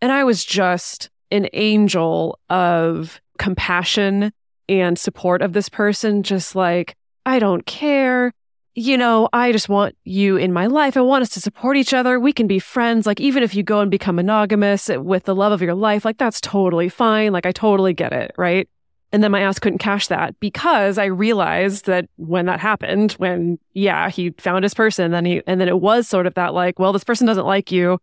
[0.00, 4.32] And I was just an angel of compassion
[4.68, 8.32] and support of this person, just like, I don't care.
[8.74, 10.96] You know, I just want you in my life.
[10.96, 12.20] I want us to support each other.
[12.20, 13.06] We can be friends.
[13.06, 16.18] Like, even if you go and become monogamous with the love of your life, like,
[16.18, 17.32] that's totally fine.
[17.32, 18.32] Like, I totally get it.
[18.36, 18.68] Right.
[19.12, 23.58] And then my ass couldn't cash that because I realized that when that happened, when,
[23.72, 26.78] yeah, he found his person, then he, and then it was sort of that like,
[26.78, 27.98] well, this person doesn't like you.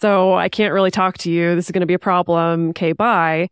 [0.00, 1.56] So I can't really talk to you.
[1.56, 2.70] This is going to be a problem.
[2.70, 3.48] Okay, bye.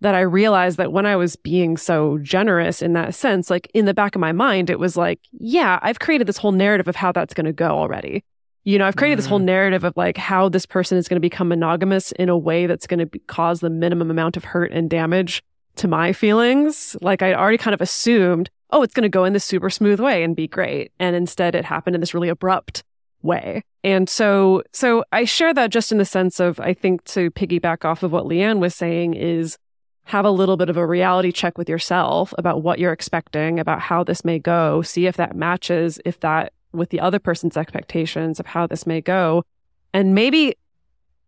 [0.00, 3.84] That I realized that when I was being so generous in that sense, like in
[3.84, 6.96] the back of my mind, it was like, yeah, I've created this whole narrative of
[6.96, 8.24] how that's going to go already.
[8.64, 9.18] You know, I've created mm.
[9.18, 9.44] this whole mm.
[9.44, 12.86] narrative of like how this person is going to become monogamous in a way that's
[12.86, 15.42] going to cause the minimum amount of hurt and damage
[15.76, 16.96] to my feelings.
[17.02, 20.00] Like I already kind of assumed, oh, it's going to go in this super smooth
[20.00, 20.92] way and be great.
[20.98, 22.84] And instead it happened in this really abrupt
[23.22, 23.62] way.
[23.82, 27.84] And so, so I share that just in the sense of, I think to piggyback
[27.84, 29.58] off of what Leanne was saying is
[30.04, 33.80] have a little bit of a reality check with yourself about what you're expecting, about
[33.80, 34.82] how this may go.
[34.82, 39.00] See if that matches, if that with the other person's expectations of how this may
[39.00, 39.44] go.
[39.92, 40.56] And maybe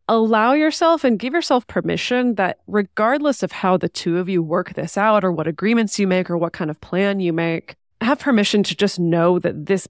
[0.09, 4.75] allow yourself and give yourself permission that regardless of how the two of you work
[4.75, 8.19] this out or what agreements you make or what kind of plan you make, have
[8.19, 9.87] permission to just know that this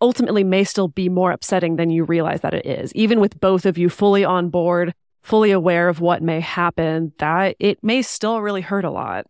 [0.00, 2.92] ultimately may still be more upsetting than you realize that it is.
[2.94, 7.56] Even with both of you fully on board, fully aware of what may happen, that
[7.58, 9.26] it may still really hurt a lot.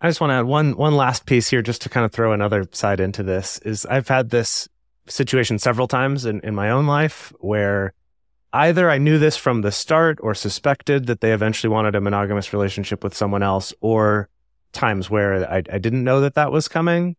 [0.00, 2.32] I just want to add one one last piece here just to kind of throw
[2.32, 4.68] another side into this is I've had this
[5.06, 7.94] situation several times in, in my own life where
[8.52, 12.52] either I knew this from the start or suspected that they eventually wanted a monogamous
[12.52, 14.28] relationship with someone else, or
[14.72, 17.16] times where I, I didn't know that that was coming.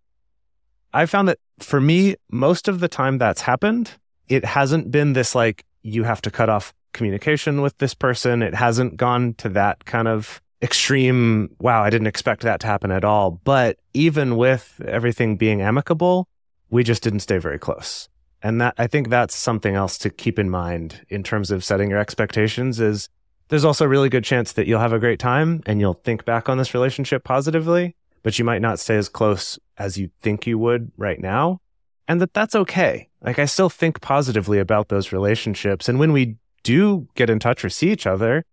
[0.93, 3.91] I found that for me, most of the time that's happened,
[4.28, 8.41] it hasn't been this like, you have to cut off communication with this person.
[8.41, 12.91] It hasn't gone to that kind of extreme, wow, I didn't expect that to happen
[12.91, 13.32] at all.
[13.32, 16.28] But even with everything being amicable,
[16.69, 18.10] we just didn't stay very close.
[18.41, 21.89] And that I think that's something else to keep in mind in terms of setting
[21.89, 23.10] your expectations is
[23.50, 26.24] there's also a really good chance that you'll have a great time and you'll think
[26.24, 30.45] back on this relationship positively, but you might not stay as close as you think
[30.45, 31.62] you would right now.
[32.08, 33.10] And that that's okay.
[33.21, 35.88] Like I still think positively about those relationships.
[35.88, 38.43] And when we do get in touch or see each other,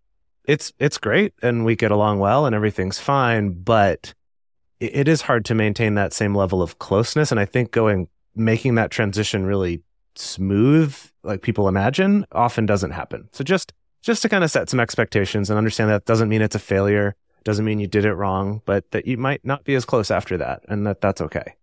[0.45, 4.13] it's it's great and we get along well and everything's fine, but
[4.79, 7.31] it, it is hard to maintain that same level of closeness.
[7.31, 9.81] And I think going making that transition really
[10.15, 13.27] smooth, like people imagine, often doesn't happen.
[13.31, 16.55] So just just to kind of set some expectations and understand that doesn't mean it's
[16.55, 17.15] a failure,
[17.47, 20.35] doesn't mean you did it wrong, but that you might not be as close after
[20.37, 21.55] that, and that that's okay.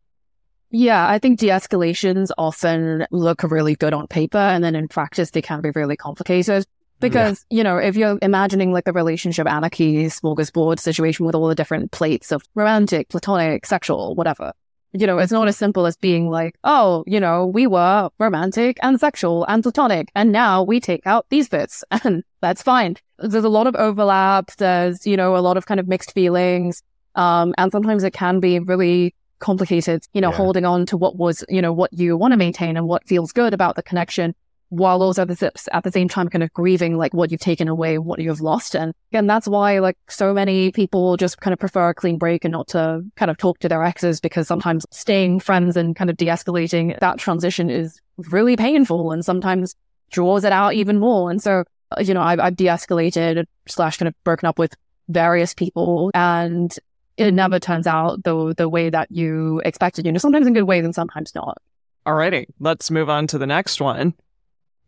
[0.70, 5.42] Yeah, I think de-escalations often look really good on paper, and then in practice they
[5.42, 6.64] can be really complicated.
[7.00, 7.58] Because, yeah.
[7.58, 11.92] you know, if you're imagining like a relationship anarchy smorgasbord situation with all the different
[11.92, 14.54] plates of romantic, platonic, sexual, whatever,
[14.94, 18.78] you know, it's not as simple as being like, oh, you know, we were romantic
[18.80, 22.96] and sexual and platonic, and now we take out these bits, and that's fine.
[23.18, 24.52] There's a lot of overlap.
[24.56, 26.82] There's, you know, a lot of kind of mixed feelings.
[27.16, 30.36] Um, and sometimes it can be really complicated, you know, yeah.
[30.36, 33.32] holding on to what was, you know, what you want to maintain and what feels
[33.32, 34.34] good about the connection
[34.74, 37.68] while also at the, at the same time kind of grieving like what you've taken
[37.68, 38.74] away, what you've lost.
[38.74, 42.44] And again, that's why like so many people just kind of prefer a clean break
[42.44, 46.10] and not to kind of talk to their exes because sometimes staying friends and kind
[46.10, 49.76] of de-escalating that transition is really painful and sometimes
[50.10, 51.30] draws it out even more.
[51.30, 51.64] And so,
[51.96, 54.74] uh, you know, I've, I've de-escalated slash kind of broken up with
[55.08, 56.76] various people and
[57.16, 60.04] it never turns out the the way that you expected.
[60.04, 61.58] You know, sometimes in good ways and sometimes not.
[62.06, 64.14] Alrighty, let's move on to the next one.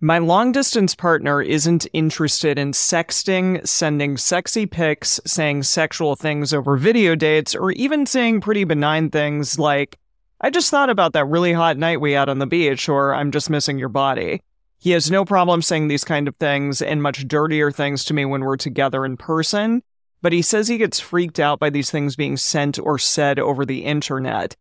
[0.00, 6.76] My long distance partner isn't interested in sexting, sending sexy pics, saying sexual things over
[6.76, 9.98] video dates, or even saying pretty benign things like,
[10.38, 13.30] I just thought about that really hot night we had on the beach, or I'm
[13.30, 14.42] just missing your body.
[14.78, 18.26] He has no problem saying these kind of things and much dirtier things to me
[18.26, 19.82] when we're together in person,
[20.20, 23.64] but he says he gets freaked out by these things being sent or said over
[23.64, 24.56] the internet.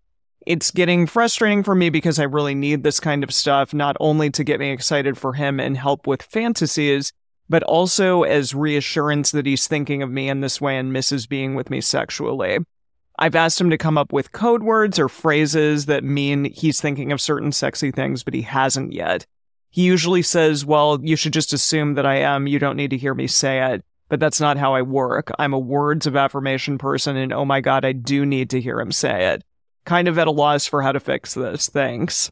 [0.46, 4.30] It's getting frustrating for me because I really need this kind of stuff, not only
[4.30, 7.12] to get me excited for him and help with fantasies,
[7.50, 11.56] but also as reassurance that he's thinking of me in this way and misses being
[11.56, 12.60] with me sexually.
[13.18, 17.12] I've asked him to come up with code words or phrases that mean he's thinking
[17.12, 19.26] of certain sexy things, but he hasn't yet.
[19.72, 22.46] He usually says, Well, you should just assume that I am.
[22.46, 23.84] You don't need to hear me say it.
[24.10, 25.32] But that's not how I work.
[25.40, 28.80] I'm a words of affirmation person, and oh my God, I do need to hear
[28.80, 29.44] him say it
[29.86, 31.70] kind of at a loss for how to fix this.
[31.70, 32.32] Thanks.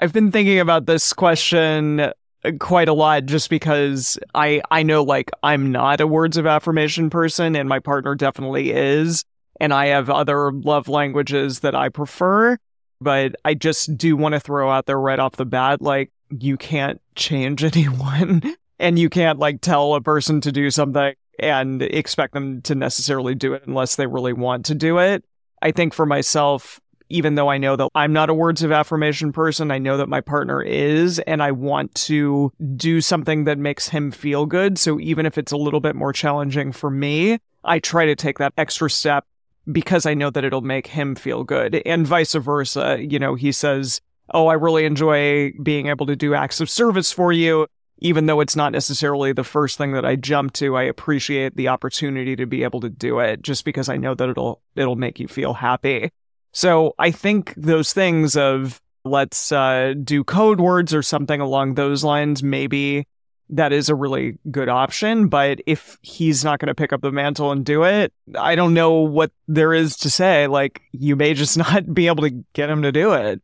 [0.00, 2.12] I've been thinking about this question uh,
[2.58, 7.10] quite a lot just because I I know like I'm not a words of affirmation
[7.10, 9.24] person and my partner definitely is
[9.60, 12.58] and I have other love languages that I prefer
[13.00, 16.56] but I just do want to throw out there right off the bat like you
[16.56, 18.42] can't change anyone
[18.78, 23.34] and you can't like tell a person to do something and expect them to necessarily
[23.34, 25.24] do it unless they really want to do it.
[25.62, 26.80] I think for myself
[27.14, 30.08] even though I know that I'm not a words of affirmation person, I know that
[30.08, 34.78] my partner is, and I want to do something that makes him feel good.
[34.78, 38.38] So even if it's a little bit more challenging for me, I try to take
[38.38, 39.24] that extra step
[39.70, 42.98] because I know that it'll make him feel good and vice versa.
[43.00, 44.00] You know, he says,
[44.32, 47.68] Oh, I really enjoy being able to do acts of service for you.
[47.98, 51.68] Even though it's not necessarily the first thing that I jump to, I appreciate the
[51.68, 55.20] opportunity to be able to do it just because I know that it'll, it'll make
[55.20, 56.10] you feel happy.
[56.54, 62.04] So I think those things of let's uh, do code words or something along those
[62.04, 63.06] lines, maybe
[63.50, 65.28] that is a really good option.
[65.28, 68.72] But if he's not going to pick up the mantle and do it, I don't
[68.72, 70.46] know what there is to say.
[70.46, 73.42] Like, you may just not be able to get him to do it.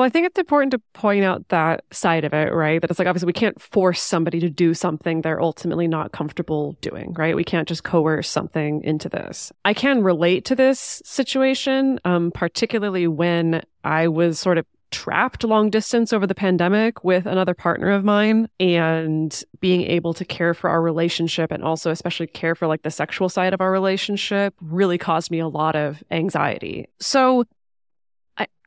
[0.00, 2.80] Well, I think it's important to point out that side of it, right?
[2.80, 6.78] That it's like obviously we can't force somebody to do something they're ultimately not comfortable
[6.80, 7.36] doing, right?
[7.36, 9.52] We can't just coerce something into this.
[9.62, 15.68] I can relate to this situation, um, particularly when I was sort of trapped long
[15.68, 20.70] distance over the pandemic with another partner of mine and being able to care for
[20.70, 24.96] our relationship and also especially care for like the sexual side of our relationship really
[24.96, 26.88] caused me a lot of anxiety.
[27.00, 27.44] So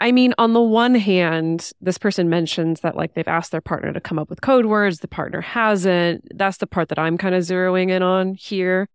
[0.02, 3.93] I, mean, on the one hand, this person mentions that like they've asked their partner
[3.93, 6.28] to come up with code words, the partner hasn't.
[6.38, 8.88] That's the part that I'm kind of zeroing in on here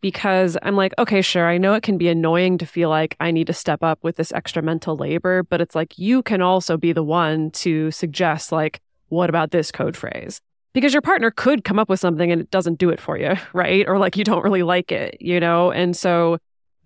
[0.00, 3.30] because I'm like, okay, sure, I know it can be annoying to feel like I
[3.30, 6.76] need to step up with this extra mental labor, but it's like you can also
[6.76, 10.40] be the one to suggest, like, what about this code phrase?
[10.72, 13.34] Because your partner could come up with something and it doesn't do it for you,
[13.52, 13.88] right?
[13.88, 15.72] Or like you don't really like it, you know?
[15.72, 16.38] And so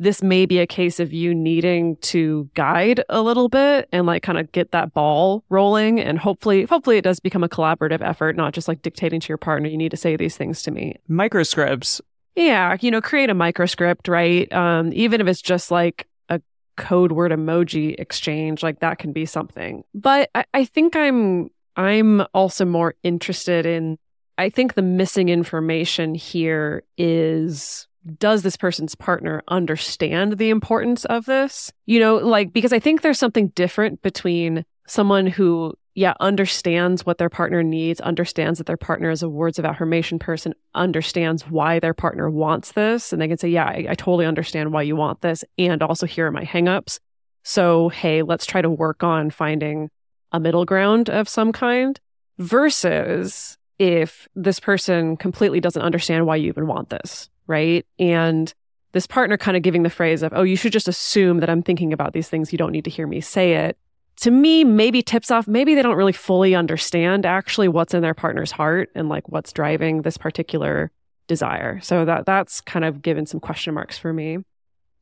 [0.02, 4.22] this may be a case of you needing to guide a little bit and like
[4.22, 8.36] kind of get that ball rolling and hopefully hopefully it does become a collaborative effort
[8.36, 10.96] not just like dictating to your partner you need to say these things to me
[11.08, 12.00] microscripts
[12.34, 14.50] yeah, you know, create a microscript, right?
[14.52, 16.40] Um, even if it's just like a
[16.76, 19.84] code word emoji exchange, like that can be something.
[19.94, 23.98] But I, I think I'm I'm also more interested in
[24.38, 27.86] I think the missing information here is
[28.18, 31.72] does this person's partner understand the importance of this?
[31.86, 37.18] You know, like because I think there's something different between someone who yeah, understands what
[37.18, 41.78] their partner needs, understands that their partner is a words of affirmation person, understands why
[41.80, 43.12] their partner wants this.
[43.12, 45.44] And they can say, yeah, I, I totally understand why you want this.
[45.58, 46.98] And also here are my hangups.
[47.42, 49.90] So, hey, let's try to work on finding
[50.30, 52.00] a middle ground of some kind
[52.38, 57.86] versus if this person completely doesn't understand why you even want this, right?
[57.98, 58.52] And
[58.92, 61.62] this partner kind of giving the phrase of, oh, you should just assume that I'm
[61.62, 62.52] thinking about these things.
[62.52, 63.78] You don't need to hear me say it
[64.14, 68.12] to me maybe tips off maybe they don't really fully understand actually what's in their
[68.12, 70.92] partner's heart and like what's driving this particular
[71.26, 71.80] desire.
[71.80, 74.38] So that that's kind of given some question marks for me.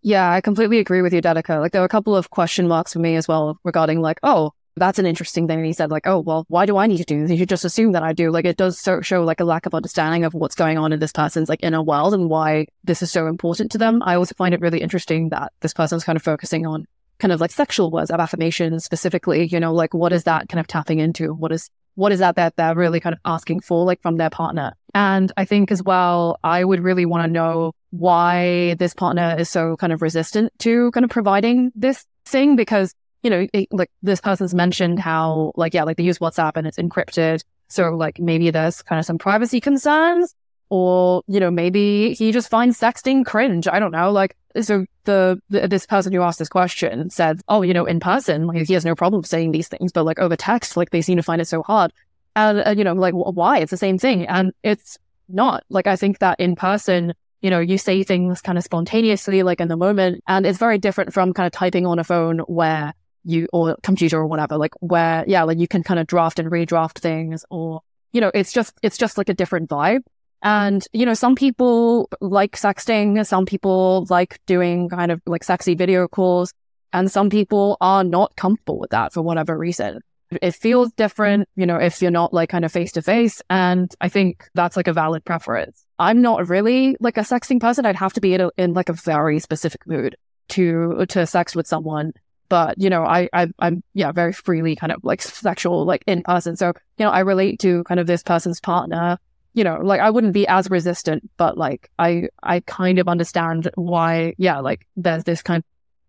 [0.02, 1.60] Yeah, I completely agree with you, Dedeker.
[1.60, 4.52] Like there were a couple of question marks for me as well regarding like, oh,
[4.76, 5.58] that's an interesting thing.
[5.58, 7.30] And he said like, oh, well, why do I need to do this?
[7.30, 8.30] You should just assume that I do.
[8.30, 11.00] Like it does so, show like a lack of understanding of what's going on in
[11.00, 14.02] this person's like inner world and why this is so important to them.
[14.04, 16.86] I also find it really interesting that this person's kind of focusing on
[17.18, 20.60] kind of like sexual words of affirmation specifically, you know, like what is that kind
[20.60, 21.34] of tapping into?
[21.34, 24.30] What is what is that that they're really kind of asking for like from their
[24.30, 24.72] partner?
[24.94, 29.50] And I think as well, I would really want to know why this partner is
[29.50, 33.90] so kind of resistant to kind of providing this thing because, you know, it, like
[34.02, 37.42] this person's mentioned how like, yeah, like they use WhatsApp and it's encrypted.
[37.68, 40.34] So like maybe there's kind of some privacy concerns
[40.70, 43.66] or, you know, maybe he just finds sexting cringe.
[43.66, 44.10] I don't know.
[44.10, 48.00] Like, so the, the, this person who asked this question said, "Oh, you know, in
[48.00, 51.02] person, like he has no problem saying these things, but like over text, like they
[51.02, 51.92] seem to find it so hard."
[52.36, 53.58] And uh, you know, like why?
[53.58, 55.64] It's the same thing, and it's not.
[55.68, 59.60] Like I think that in person, you know, you say things kind of spontaneously, like
[59.60, 62.92] in the moment, and it's very different from kind of typing on a phone where
[63.24, 66.50] you or computer or whatever, like where yeah, like you can kind of draft and
[66.50, 67.80] redraft things, or
[68.12, 70.02] you know, it's just it's just like a different vibe.
[70.42, 75.74] And, you know, some people like sexting, some people like doing kind of like sexy
[75.74, 76.54] video calls,
[76.92, 80.00] and some people are not comfortable with that for whatever reason.
[80.30, 83.42] It feels different, you know, if you're not like kind of face to face.
[83.50, 85.84] And I think that's like a valid preference.
[85.98, 87.84] I'm not really like a sexting person.
[87.84, 90.16] I'd have to be in, a, in like a very specific mood
[90.50, 92.12] to, to sex with someone.
[92.50, 96.22] But, you know, I, I, I'm, yeah, very freely kind of like sexual, like in
[96.22, 96.56] person.
[96.56, 99.18] So, you know, I relate to kind of this person's partner
[99.52, 103.68] you know, like I wouldn't be as resistant, but like I I kind of understand
[103.74, 105.64] why, yeah, like there's this kind of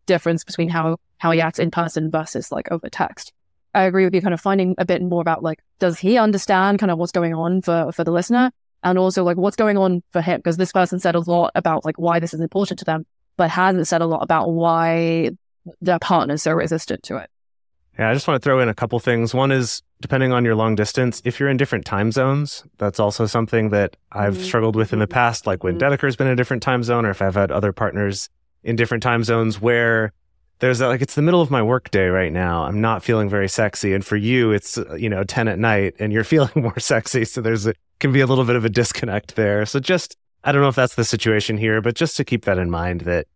[0.05, 3.33] difference between how how he acts in person versus like over text.
[3.73, 6.79] I agree with you kind of finding a bit more about like does he understand
[6.79, 8.51] kind of what's going on for for the listener
[8.83, 11.85] and also like what's going on for him because this person said a lot about
[11.85, 13.05] like why this is important to them
[13.37, 15.29] but hasn't said a lot about why
[15.81, 17.29] their partner's so resistant to it.
[17.99, 19.33] Yeah, I just want to throw in a couple things.
[19.33, 23.25] One is depending on your long distance, if you're in different time zones, that's also
[23.25, 24.43] something that I've mm-hmm.
[24.43, 25.93] struggled with in the past, like when mm-hmm.
[25.93, 28.29] Dedeker's been in a different time zone, or if I've had other partners
[28.63, 30.13] in different time zones where
[30.59, 32.63] there's a, like it's the middle of my workday right now.
[32.63, 36.13] I'm not feeling very sexy, and for you, it's you know 10 at night, and
[36.13, 37.25] you're feeling more sexy.
[37.25, 39.65] So there's a, can be a little bit of a disconnect there.
[39.65, 42.57] So just I don't know if that's the situation here, but just to keep that
[42.57, 43.27] in mind that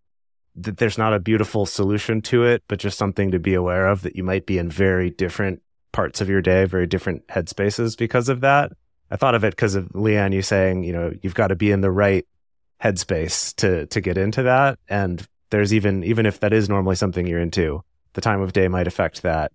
[0.55, 4.01] that there's not a beautiful solution to it, but just something to be aware of
[4.03, 8.29] that you might be in very different parts of your day, very different headspaces because
[8.29, 8.71] of that.
[9.11, 11.71] I thought of it because of Leanne, you saying, you know, you've got to be
[11.71, 12.25] in the right
[12.83, 14.79] headspace to to get into that.
[14.89, 17.83] And there's even even if that is normally something you're into,
[18.13, 19.51] the time of day might affect that.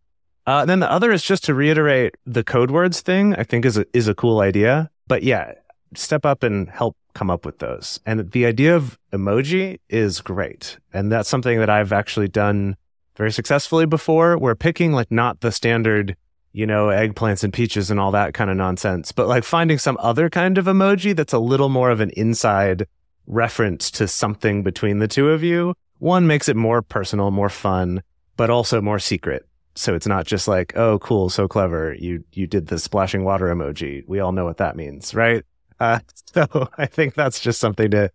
[0.47, 3.35] Uh, then the other is just to reiterate the code words thing.
[3.35, 4.91] I think is a, is a cool idea.
[5.07, 5.53] But yeah,
[5.95, 8.01] step up and help come up with those.
[8.07, 10.79] And the idea of emoji is great.
[10.93, 12.77] And that's something that I've actually done
[13.17, 16.17] very successfully before, where picking like not the standard,
[16.53, 19.99] you know, eggplants and peaches and all that kind of nonsense, but like finding some
[20.01, 22.87] other kind of emoji that's a little more of an inside
[23.27, 25.75] reference to something between the two of you.
[25.99, 28.03] One makes it more personal, more fun,
[28.37, 29.47] but also more secret.
[29.75, 31.95] So it's not just like, oh, cool, so clever.
[31.99, 34.03] You you did the splashing water emoji.
[34.09, 35.45] We all know what that means, right?
[35.81, 35.99] Uh,
[36.35, 38.11] so I think that's just something to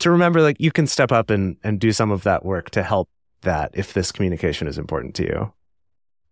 [0.00, 0.40] to remember.
[0.40, 3.08] Like you can step up and and do some of that work to help
[3.42, 5.52] that if this communication is important to you.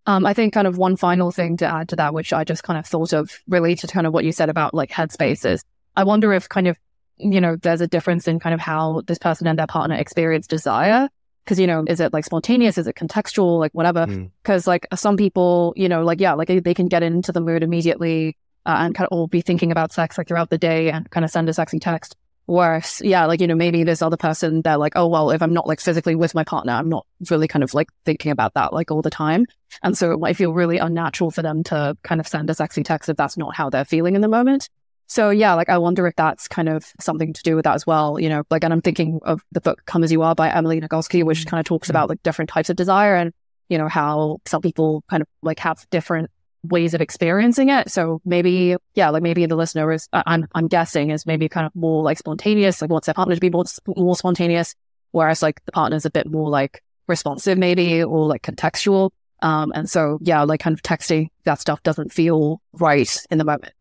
[0.09, 2.63] Um, I think kind of one final thing to add to that, which I just
[2.63, 5.65] kind of thought of related to kind of what you said about like headspaces.
[5.97, 6.79] I wonder if kind of
[7.19, 10.47] you know there's a difference in kind of how this person and their partner experience
[10.47, 11.09] desire
[11.45, 14.07] because you know is it like spontaneous is it contextual like whatever
[14.43, 14.67] because mm.
[14.67, 18.37] like some people you know like yeah like they can get into the mood immediately
[18.67, 21.25] uh, and kind of all be thinking about sex like throughout the day and kind
[21.25, 24.77] of send a sexy text Whereas, yeah, like, you know, maybe this other person, they're
[24.77, 27.65] like, oh, well, if I'm not like physically with my partner, I'm not really kind
[27.65, 29.47] of like thinking about that like all the time.
[29.83, 32.85] And so it might feel really unnatural for them to kind of send a sexy
[32.85, 34.69] text if that's not how they're feeling in the moment.
[35.09, 37.87] So yeah, like I wonder if that's kind of something to do with that as
[37.87, 38.19] well.
[38.21, 40.81] You know, like, and I'm thinking of the book Come As You Are by Emily
[40.81, 41.51] Nagoski, which mm-hmm.
[41.51, 41.93] kind of talks mm-hmm.
[41.97, 43.33] about like different types of desire and,
[43.69, 46.31] you know, how some people kind of like have different
[46.69, 47.91] ways of experiencing it.
[47.91, 51.75] So maybe, yeah, like maybe the listener is, I'm, I'm guessing is maybe kind of
[51.75, 53.65] more like spontaneous, like wants their partner to be more,
[53.97, 54.75] more spontaneous.
[55.13, 59.11] Whereas like the partner's a bit more like responsive maybe or like contextual.
[59.43, 63.45] Um, and so, yeah, like kind of texting that stuff doesn't feel right in the
[63.45, 63.73] moment.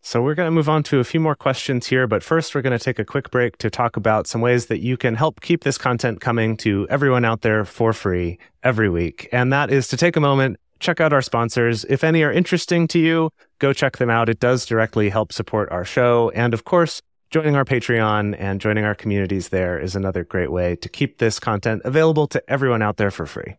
[0.00, 2.62] So we're going to move on to a few more questions here, but first we're
[2.62, 5.40] going to take a quick break to talk about some ways that you can help
[5.40, 9.28] keep this content coming to everyone out there for free every week.
[9.32, 11.84] And that is to take a moment, check out our sponsors.
[11.84, 14.28] If any are interesting to you, go check them out.
[14.28, 16.30] It does directly help support our show.
[16.34, 20.76] And of course, joining our Patreon and joining our communities there is another great way
[20.76, 23.56] to keep this content available to everyone out there for free.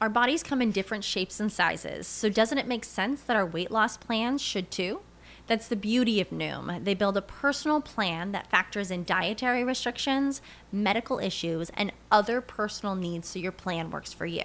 [0.00, 3.44] Our bodies come in different shapes and sizes, so doesn't it make sense that our
[3.44, 5.00] weight loss plans should too?
[5.48, 6.84] That's the beauty of Noom.
[6.84, 12.94] They build a personal plan that factors in dietary restrictions, medical issues, and other personal
[12.94, 14.44] needs so your plan works for you.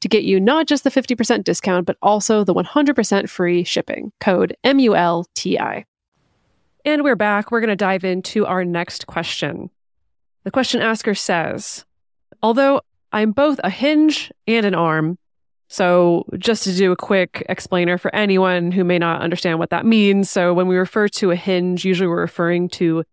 [0.00, 4.12] to get you not just the 50% discount, but also the 100% free shipping.
[4.20, 5.84] Code MULTI.
[6.84, 7.50] And we're back.
[7.50, 9.70] We're going to dive into our next question.
[10.44, 11.84] The question asker says,
[12.42, 12.82] Although
[13.12, 15.18] I'm both a hinge and an arm,
[15.68, 19.84] so just to do a quick explainer for anyone who may not understand what that
[19.84, 20.30] means.
[20.30, 23.04] So when we refer to a hinge, usually we're referring to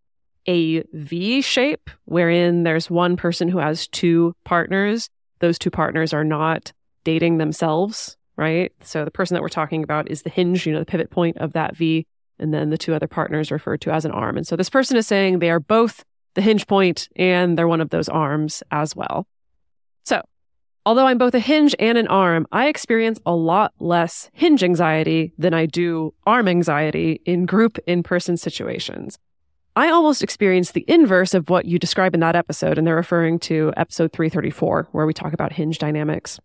[0.47, 5.09] a V shape wherein there's one person who has two partners
[5.39, 6.71] those two partners are not
[7.03, 8.71] dating themselves, right?
[8.81, 11.37] So the person that we're talking about is the hinge, you know, the pivot point
[11.37, 12.05] of that V,
[12.39, 14.37] and then the two other partners referred to as an arm.
[14.37, 17.81] And so this person is saying they are both the hinge point and they're one
[17.81, 19.27] of those arms as well.
[20.03, 20.21] So,
[20.85, 25.33] although I'm both a hinge and an arm, I experience a lot less hinge anxiety
[25.37, 29.17] than I do arm anxiety in group in person situations.
[29.77, 33.39] I almost experienced the inverse of what you describe in that episode, and they're referring
[33.39, 36.39] to episode 334, where we talk about hinge dynamics.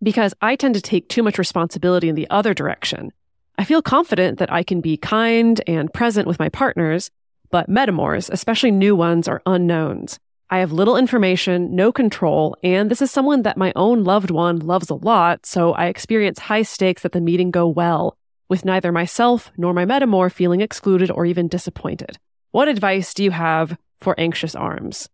[0.00, 3.10] Because I tend to take too much responsibility in the other direction.
[3.58, 7.10] I feel confident that I can be kind and present with my partners,
[7.50, 10.20] but metamors, especially new ones, are unknowns.
[10.48, 14.60] I have little information, no control, and this is someone that my own loved one
[14.60, 18.16] loves a lot, so I experience high stakes that the meeting go well,
[18.48, 22.16] with neither myself nor my metamor feeling excluded or even disappointed.
[22.52, 25.08] What advice do you have for anxious arms?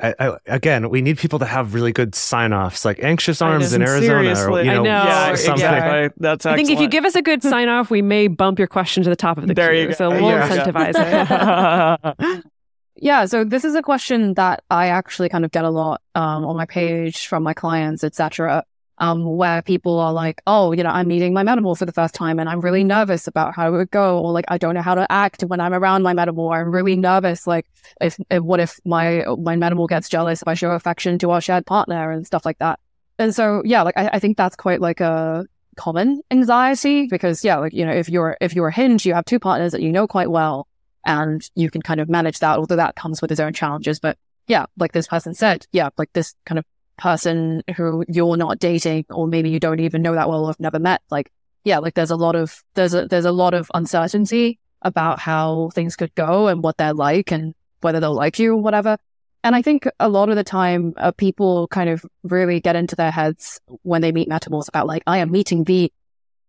[0.00, 3.72] I, I, again, we need people to have really good sign offs, like anxious arms
[3.72, 4.28] in Arizona.
[4.48, 4.82] Or, you know, I know.
[4.84, 5.52] Yeah, something.
[5.54, 6.14] exactly.
[6.18, 8.68] That's I think if you give us a good sign off, we may bump your
[8.68, 9.80] question to the top of the There queue.
[9.80, 9.94] you go.
[9.94, 10.48] So we'll Yeah.
[10.48, 12.44] incentivize it.
[13.00, 16.44] Yeah, so this is a question that I actually kind of get a lot um,
[16.44, 18.64] on my page from my clients, etc.
[19.00, 22.14] Um, where people are like, "Oh, you know, I'm meeting my metamor for the first
[22.14, 24.82] time, and I'm really nervous about how it would go, or like I don't know
[24.82, 26.56] how to act when I'm around my metamor.
[26.56, 27.46] I'm really nervous.
[27.46, 27.66] Like,
[28.00, 31.40] if, if what if my my metamor gets jealous if I show affection to our
[31.40, 32.80] shared partner and stuff like that?
[33.18, 35.46] And so, yeah, like I, I think that's quite like a
[35.76, 39.24] common anxiety because, yeah, like you know, if you're if you're a hinge, you have
[39.24, 40.68] two partners that you know quite well
[41.04, 43.98] and you can kind of manage that, although that comes with its own challenges.
[43.98, 46.64] But yeah, like this person said, yeah, like this kind of
[46.98, 50.60] person who you're not dating, or maybe you don't even know that well or have
[50.60, 51.30] never met, like,
[51.64, 55.70] yeah, like there's a lot of, there's a, there's a lot of uncertainty about how
[55.74, 58.98] things could go and what they're like and whether they'll like you or whatever.
[59.44, 62.96] And I think a lot of the time, uh, people kind of really get into
[62.96, 65.92] their heads when they meet metamors about like, I am meeting the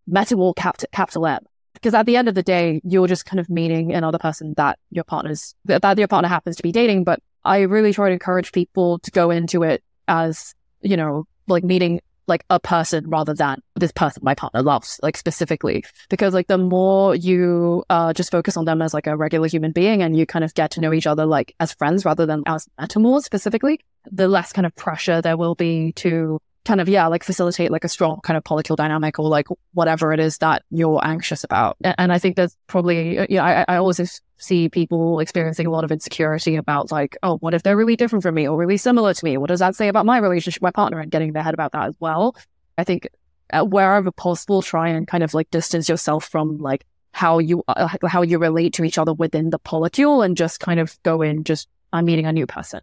[0.10, 3.50] metamor capt- capital M because at the end of the day, you're just kind of
[3.50, 7.04] meeting another person that your partner's that your partner happens to be dating.
[7.04, 11.64] But I really try to encourage people to go into it as you know, like
[11.64, 16.48] meeting like a person rather than this person my partner loves, like specifically, because like
[16.48, 20.16] the more you uh just focus on them as like a regular human being and
[20.16, 23.24] you kind of get to know each other like as friends rather than as metamors
[23.24, 23.80] specifically,
[24.12, 26.40] the less kind of pressure there will be to
[26.70, 30.14] kind of yeah like facilitate like a strong kind of polycule dynamic or like whatever
[30.14, 31.76] it is that you're anxious about.
[31.82, 35.84] And i think there's probably uh, know I, I always see people experiencing a lot
[35.84, 39.16] of insecurity about like oh what if they're really different from me or really similar
[39.16, 39.36] to me?
[39.38, 41.00] What does that say about my relationship my partner?
[41.00, 42.36] And getting their head about that as well.
[42.78, 43.10] I think
[43.52, 47.88] uh, wherever possible try and kind of like distance yourself from like how you uh,
[48.08, 51.44] how you relate to each other within the polycule and just kind of go in
[51.44, 52.82] just i'm meeting a new person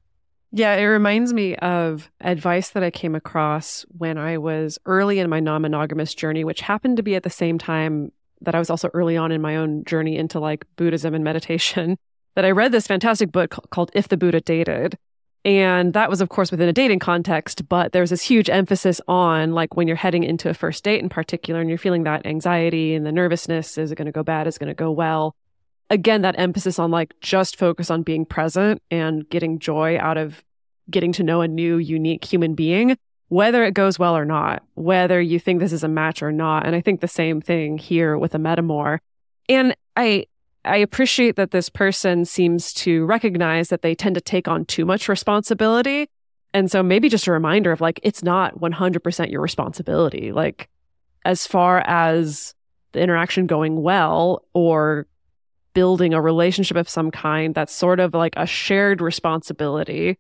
[0.57, 5.29] Yeah, it reminds me of advice that I came across when I was early in
[5.29, 8.71] my non monogamous journey, which happened to be at the same time that I was
[8.71, 11.99] also early on in my own journey into like Buddhism and meditation.
[12.37, 14.99] That I read this fantastic book called If the Buddha Dated.
[15.47, 19.53] And that was, of course, within a dating context, but there's this huge emphasis on
[19.53, 22.95] like when you're heading into a first date in particular and you're feeling that anxiety
[22.95, 24.47] and the nervousness is it going to go bad?
[24.47, 25.35] Is it going to go well?
[25.89, 30.43] Again, that emphasis on like just focus on being present and getting joy out of
[30.91, 32.97] getting to know a new, unique human being,
[33.29, 36.67] whether it goes well or not, whether you think this is a match or not.
[36.67, 38.99] And I think the same thing here with a metamor.
[39.49, 40.27] And I,
[40.65, 44.85] I appreciate that this person seems to recognize that they tend to take on too
[44.85, 46.09] much responsibility.
[46.53, 50.33] And so maybe just a reminder of like, it's not 100% your responsibility.
[50.33, 50.69] Like,
[51.25, 52.55] as far as
[52.93, 55.07] the interaction going well or
[55.77, 60.19] building a relationship of some kind, that's sort of like a shared responsibility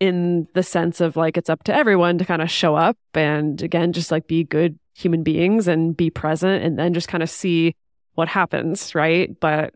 [0.00, 3.60] in the sense of like it's up to everyone to kind of show up and
[3.60, 7.28] again, just like be good human beings and be present and then just kind of
[7.28, 7.76] see
[8.14, 8.94] what happens.
[8.94, 9.38] Right.
[9.40, 9.74] But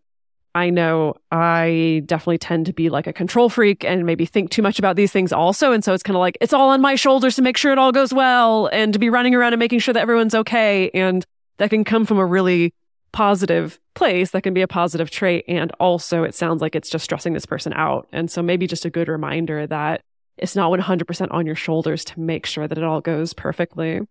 [0.54, 4.62] I know I definitely tend to be like a control freak and maybe think too
[4.62, 5.72] much about these things also.
[5.72, 7.78] And so it's kind of like, it's all on my shoulders to make sure it
[7.78, 10.90] all goes well and to be running around and making sure that everyone's okay.
[10.94, 11.22] And
[11.58, 12.72] that can come from a really
[13.18, 14.30] positive place.
[14.30, 15.44] That can be a positive trait.
[15.48, 18.06] And also, it sounds like it's just stressing this person out.
[18.12, 20.02] And so maybe just a good reminder that
[20.36, 24.02] it's not 100% on your shoulders to make sure that it all goes perfectly.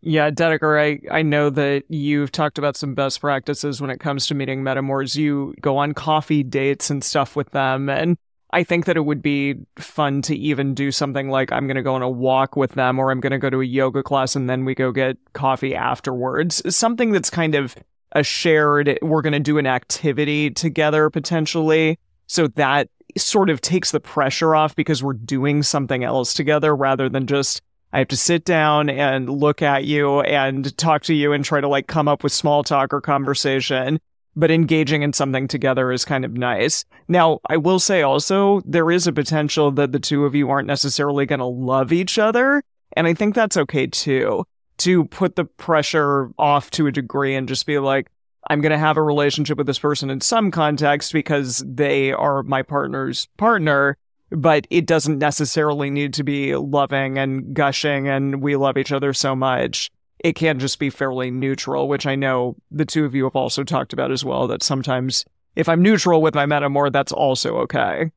[0.00, 4.28] Yeah, Dedeker, I, I know that you've talked about some best practices when it comes
[4.28, 5.16] to meeting metamors.
[5.16, 7.88] You go on coffee dates and stuff with them.
[7.88, 8.16] And
[8.52, 11.82] I think that it would be fun to even do something like I'm going to
[11.82, 14.36] go on a walk with them or I'm going to go to a yoga class
[14.36, 16.62] and then we go get coffee afterwards.
[16.72, 17.74] Something that's kind of
[18.12, 21.98] a shared, we're going to do an activity together potentially.
[22.26, 27.08] So that sort of takes the pressure off because we're doing something else together rather
[27.08, 31.32] than just I have to sit down and look at you and talk to you
[31.32, 33.98] and try to like come up with small talk or conversation.
[34.36, 36.84] But engaging in something together is kind of nice.
[37.08, 40.68] Now, I will say also, there is a potential that the two of you aren't
[40.68, 42.62] necessarily going to love each other.
[42.92, 44.44] And I think that's okay too,
[44.80, 48.10] to put the pressure off to a degree and just be like,
[48.48, 52.42] I'm going to have a relationship with this person in some context because they are
[52.42, 53.96] my partner's partner
[54.30, 59.12] but it doesn't necessarily need to be loving and gushing and we love each other
[59.12, 59.90] so much.
[60.20, 63.64] It can just be fairly neutral, which I know the two of you have also
[63.64, 64.46] talked about as well.
[64.46, 65.24] That sometimes
[65.56, 68.12] if I'm neutral with my metamor, that's also okay.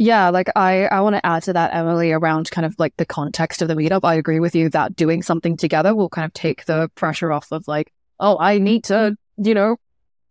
[0.00, 3.04] Yeah, like I, I want to add to that, Emily, around kind of like the
[3.04, 4.00] context of the meetup.
[4.02, 7.52] I agree with you that doing something together will kind of take the pressure off
[7.52, 9.76] of like, oh, I need to, you know,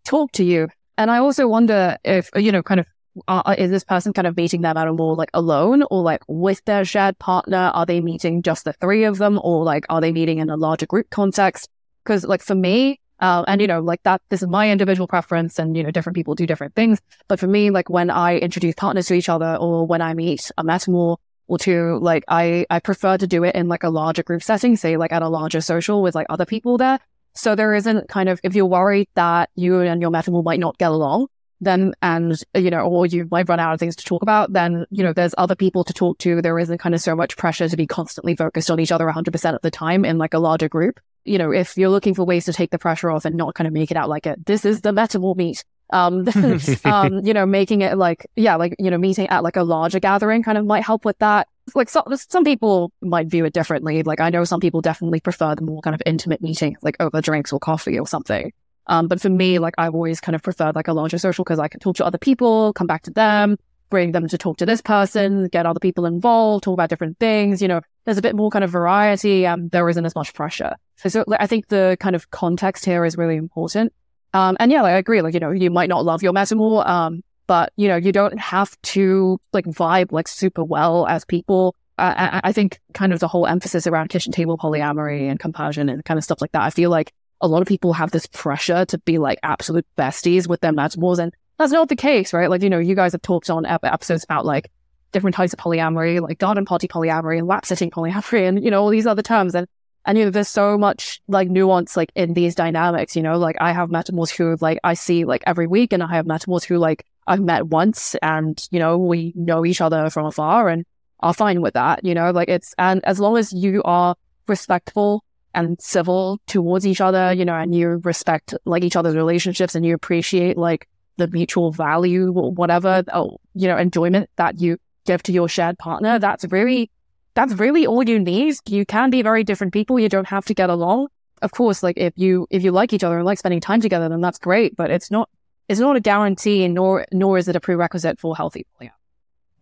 [0.06, 0.70] talk to you.
[0.98, 2.88] And I also wonder if, you know, kind of
[3.28, 6.66] uh, is this person kind of meeting them out more like alone or like with
[6.66, 7.70] their shared partner?
[7.76, 10.58] Are they meeting just the three of them or like are they meeting in a
[10.58, 11.70] larger group context?
[12.04, 15.60] Because like for me, uh, and you know, like that, this is my individual preference
[15.60, 17.02] and, you know, different people do different things.
[17.28, 20.52] But for me, like when I introduce partners to each other or when I meet
[20.58, 21.18] a metamor
[21.48, 24.76] or two, like I, I prefer to do it in like a larger group setting,
[24.76, 27.00] say like at a larger social with like other people there.
[27.36, 30.78] So there isn't kind of, if you're worried that you and your metamor might not
[30.78, 31.28] get along,
[31.62, 34.86] then and you know or you might run out of things to talk about then
[34.92, 37.68] you know there's other people to talk to there isn't kind of so much pressure
[37.68, 40.70] to be constantly focused on each other 100% of the time in like a larger
[40.70, 43.56] group you know if you're looking for ways to take the pressure off and not
[43.56, 46.28] kind of make it out like it this is the metamor meet um,
[46.86, 50.00] um you know making it like yeah like you know meeting at like a larger
[50.00, 51.48] gathering kind of might help with that.
[51.76, 54.02] Like so, some people might view it differently.
[54.04, 57.22] Like i know some people definitely prefer the more kind of intimate meeting like over
[57.22, 58.52] drinks or coffee or something.
[58.88, 61.60] Um, but for me, like I've always kind of preferred like a larger social because
[61.60, 63.58] I can talk to other people, come back to them,
[63.90, 67.62] bring them to talk to this person, get other people involved, talk about different things.
[67.62, 69.46] You know, there's a bit more kind of variety.
[69.46, 70.76] Um, there isn't as much pressure.
[70.98, 73.94] So, so I think the kind of context here is really important.
[74.34, 75.22] Um, and yeah, like, I agree.
[75.22, 78.40] Like, you know, you might not love your metamor, um, but you know, you don't
[78.40, 81.76] have to like vibe like super well as people.
[81.98, 86.06] I, I think kind of the whole emphasis around kitchen table polyamory and compassion and
[86.06, 86.62] kind of stuff like that.
[86.62, 87.12] I feel like
[87.42, 91.20] a lot of people have this pressure to be like absolute besties with their metamors.
[91.20, 92.50] And that's not the case, right?
[92.50, 94.72] Like, you know, you guys have talked on episodes about like
[95.12, 98.82] different types of polyamory, like garden party polyamory and lap sitting polyamory and, you know,
[98.82, 99.54] all these other terms.
[99.54, 99.68] And,
[100.06, 103.58] and, you know, there's so much like nuance, like in these dynamics, you know, like
[103.60, 106.78] I have metamors who like I see like every week and I have metamors who
[106.78, 110.86] like I've met once and, you know, we know each other from afar and
[111.20, 114.16] are fine with that, you know, like it's, and as long as you are
[114.48, 119.76] respectful and civil towards each other, you know, and you respect like each other's relationships
[119.76, 120.88] and you appreciate like
[121.20, 125.78] the mutual value or whatever, oh, you know, enjoyment that you give to your shared
[125.78, 126.18] partner.
[126.18, 126.90] That's really,
[127.36, 128.56] that's really all you need.
[128.68, 130.00] You can be very different people.
[130.00, 131.08] You don't have to get along.
[131.42, 134.10] Of course, like if you, if you like each other and like spending time together,
[134.10, 135.30] then that's great, but it's not,
[135.68, 138.92] it's not a guarantee nor, nor is it a prerequisite for healthy polyamory.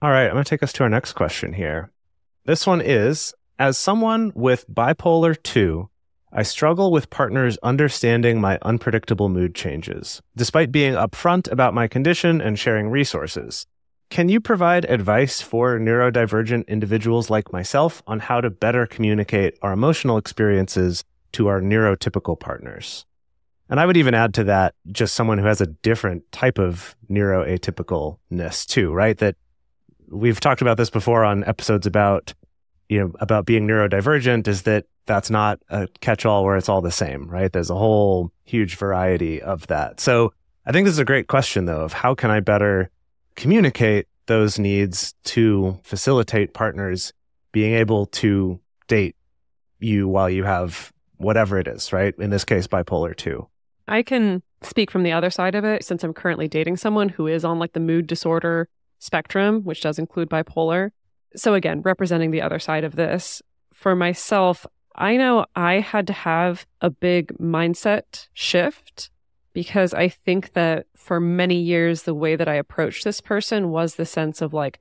[0.01, 0.28] All right.
[0.28, 1.91] I'm going to take us to our next question here.
[2.45, 5.89] This one is as someone with bipolar 2,
[6.32, 12.42] I struggle with partners understanding my unpredictable mood changes, despite being upfront about my condition
[12.42, 13.66] and sharing resources.
[14.10, 19.72] Can you provide advice for neurodivergent individuals like myself on how to better communicate our
[19.72, 21.04] emotional experiences
[21.34, 23.06] to our neurotypical partners?
[23.70, 26.96] And I would even add to that just someone who has a different type of
[27.10, 29.18] neuroatypicalness too, right?
[29.18, 29.36] That
[30.10, 32.34] we've talked about this before on episodes about
[32.90, 36.82] you know, about being neurodivergent is that that's not a catch all where it's all
[36.82, 37.51] the same, right?
[37.51, 39.99] There's a whole huge variety of that.
[39.99, 40.34] So
[40.66, 42.89] I think this is a great question though of how can I better
[43.36, 47.14] communicate those needs to facilitate partners
[47.51, 49.16] being able to date
[49.80, 52.14] you while you have whatever it is, right?
[52.20, 53.47] In this case, bipolar 2.
[53.88, 57.28] I can speak from the other side of it since I'm currently dating someone who
[57.28, 58.68] is on like the mood disorder
[58.99, 60.91] spectrum, which does include bipolar.
[61.36, 63.41] So, again, representing the other side of this,
[63.74, 64.66] for myself,
[64.98, 69.10] I know I had to have a big mindset shift
[69.54, 73.95] because I think that for many years, the way that I approached this person was
[73.95, 74.80] the sense of like,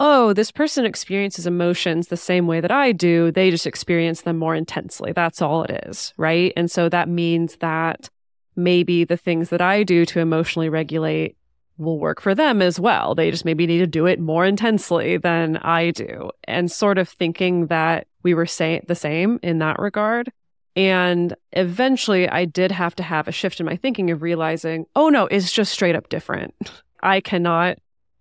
[0.00, 3.30] oh, this person experiences emotions the same way that I do.
[3.30, 5.12] They just experience them more intensely.
[5.12, 6.12] That's all it is.
[6.16, 6.52] Right.
[6.56, 8.10] And so that means that
[8.56, 11.36] maybe the things that I do to emotionally regulate
[11.78, 13.14] will work for them as well.
[13.14, 16.30] They just maybe need to do it more intensely than I do.
[16.44, 20.32] And sort of thinking that we were say- the same in that regard.
[20.74, 25.08] And eventually I did have to have a shift in my thinking of realizing, oh
[25.08, 26.54] no, it's just straight up different.
[27.02, 27.78] I cannot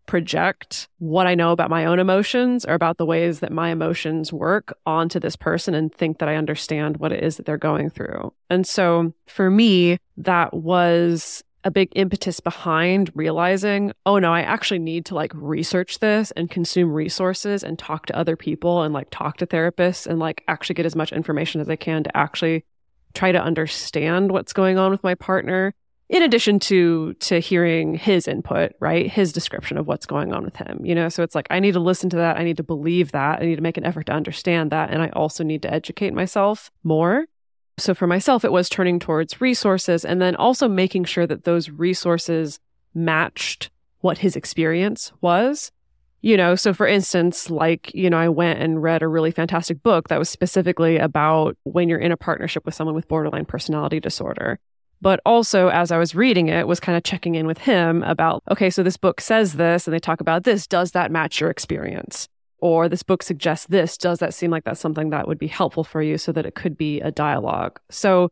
[0.07, 4.33] project what I know about my own emotions or about the ways that my emotions
[4.33, 7.89] work onto this person and think that I understand what it is that they're going
[7.89, 8.33] through.
[8.49, 14.79] And so for me, that was a big impetus behind realizing, oh no, I actually
[14.79, 19.07] need to like research this and consume resources and talk to other people and like
[19.11, 22.65] talk to therapists and like actually get as much information as I can to actually
[23.13, 25.73] try to understand what's going on with my partner
[26.09, 29.09] in addition to to hearing his input right?
[29.09, 31.09] His description of what's going on with him you know?
[31.09, 32.37] So it's like i need to listen to that.
[32.37, 33.41] I need to believe that.
[33.41, 34.89] I need to make an effort to understand that.
[34.89, 37.25] And i also need to educate myself more
[37.77, 41.69] so for myself it was turning towards resources and then also making sure that those
[41.69, 42.59] resources
[42.93, 43.69] matched
[43.99, 45.71] what his experience was
[46.21, 49.81] you know so for instance like you know i went and read a really fantastic
[49.83, 53.99] book that was specifically about when you're in a partnership with someone with borderline personality
[53.99, 54.59] disorder
[55.01, 58.43] but also as I was reading it was kind of checking in with him about,
[58.51, 60.67] okay, so this book says this and they talk about this.
[60.67, 62.29] Does that match your experience?
[62.61, 63.97] Or this book suggests this.
[63.97, 66.55] Does that seem like that's something that would be helpful for you so that it
[66.55, 67.79] could be a dialogue?
[67.89, 68.29] So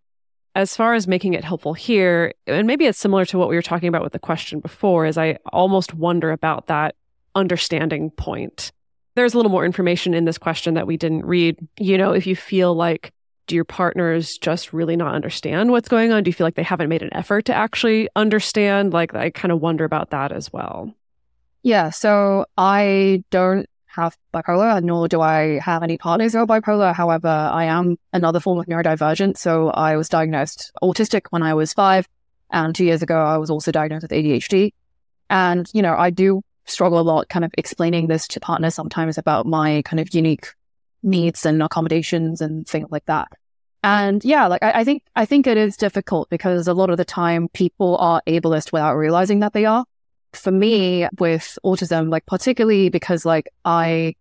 [0.56, 3.62] as far as making it helpful here, and maybe it's similar to what we were
[3.62, 6.96] talking about with the question before, is I almost wonder about that
[7.36, 8.72] understanding point.
[9.16, 11.58] There's a little more information in this question that we didn't read.
[11.78, 13.12] You know, if you feel like
[13.48, 16.24] do your partners just really not understand what's going on?
[16.24, 18.94] Do you feel like they haven't made an effort to actually understand?
[18.94, 20.94] Like, I kind of wonder about that as well.
[21.64, 21.90] Yeah.
[21.90, 26.94] So I don't have bipolar, nor do I have any partners who are bipolar.
[26.94, 29.38] However, I am another form of neurodivergent.
[29.38, 32.08] So I was diagnosed autistic when I was five.
[32.52, 34.74] And two years ago, I was also diagnosed with ADHD.
[35.30, 39.18] And, you know, I do struggle a lot kind of explaining this to partners sometimes
[39.18, 40.48] about my kind of unique
[41.02, 43.28] needs and accommodations and things like that.
[43.82, 46.98] And yeah, like I, I, think I think it is difficult because a lot of
[46.98, 49.86] the time people are ableist without realizing that they are.
[50.34, 54.16] For me, with autism, like particularly because like I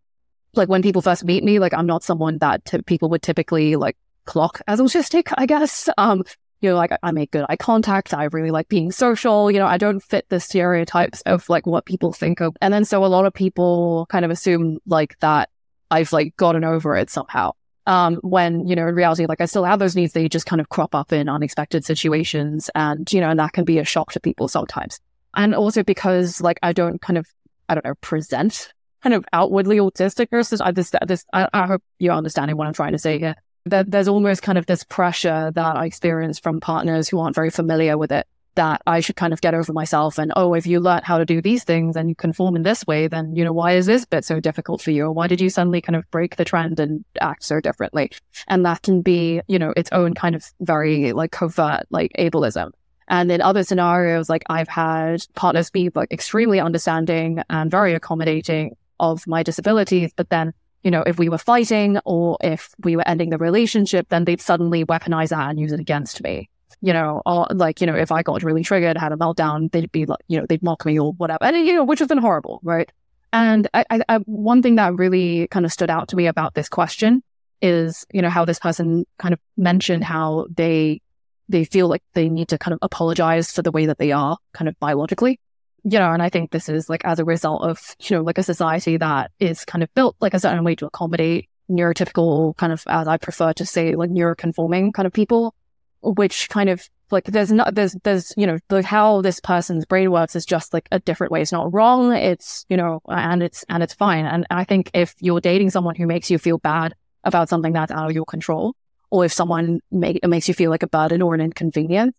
[0.55, 3.77] like when people first meet me, like I'm not someone that t- people would typically
[3.77, 5.89] like clock as autistic, I guess.
[5.99, 6.23] Um,
[6.61, 8.13] you know, like I make good eye contact.
[8.13, 9.51] I really like being social.
[9.51, 12.57] You know, I don't fit the stereotypes of like what people think of.
[12.61, 15.51] And then so a lot of people kind of assume like that
[15.91, 17.53] I've like gotten over it somehow.
[17.87, 20.61] Um, when, you know, in reality, like I still have those needs, they just kind
[20.61, 22.69] of crop up in unexpected situations.
[22.75, 25.01] And, you know, and that can be a shock to people sometimes.
[25.39, 27.27] And also because like I don't kind of,
[27.69, 31.83] I don't know, present kind of outwardly autistic versus I just, this, I, I hope
[31.99, 33.37] you're understanding what I'm trying to say here.
[33.65, 37.51] That there's almost kind of this pressure that I experience from partners who aren't very
[37.51, 38.27] familiar with it
[38.59, 41.25] that I should kind of get over myself and, oh, if you learn how to
[41.25, 44.05] do these things and you conform in this way, then, you know, why is this
[44.05, 45.05] bit so difficult for you?
[45.05, 48.11] Or why did you suddenly kind of break the trend and act so differently?
[48.49, 52.73] And that can be, you know, its own kind of very like covert, like ableism.
[53.09, 58.77] And in other scenarios, like I've had partners be like extremely understanding and very accommodating
[59.01, 60.53] of my disabilities, but then
[60.85, 64.41] you know, if we were fighting or if we were ending the relationship, then they'd
[64.41, 66.49] suddenly weaponize that and use it against me
[66.81, 69.91] you know, or like, you know, if I got really triggered, had a meltdown, they'd
[69.91, 71.45] be like, you know, they'd mock me or whatever.
[71.45, 72.91] And, you know, which has been horrible, right?
[73.33, 76.55] And I, I, I, one thing that really kind of stood out to me about
[76.55, 77.23] this question
[77.61, 81.01] is, you know, how this person kind of mentioned how they,
[81.49, 84.37] they feel like they need to kind of apologize for the way that they are
[84.53, 85.41] kind of biologically.
[85.85, 88.39] You know, and I think this is like as a result of, you know, like
[88.39, 92.73] a society that is kind of built like a certain way to accommodate neurotypical kind
[92.73, 95.55] of, as I prefer to say, like neuroconforming kind of people
[96.03, 100.37] which kind of like there's not there's there's you know how this person's brain works
[100.37, 101.41] is just like a different way.
[101.41, 102.13] It's not wrong.
[102.13, 104.27] It's you know and it's and it's fine.
[104.27, 106.95] And I think if you're dating someone who makes you feel bad
[107.25, 108.75] about something that's out of your control,
[109.11, 112.17] or if someone make, makes you feel like a burden or an inconvenience,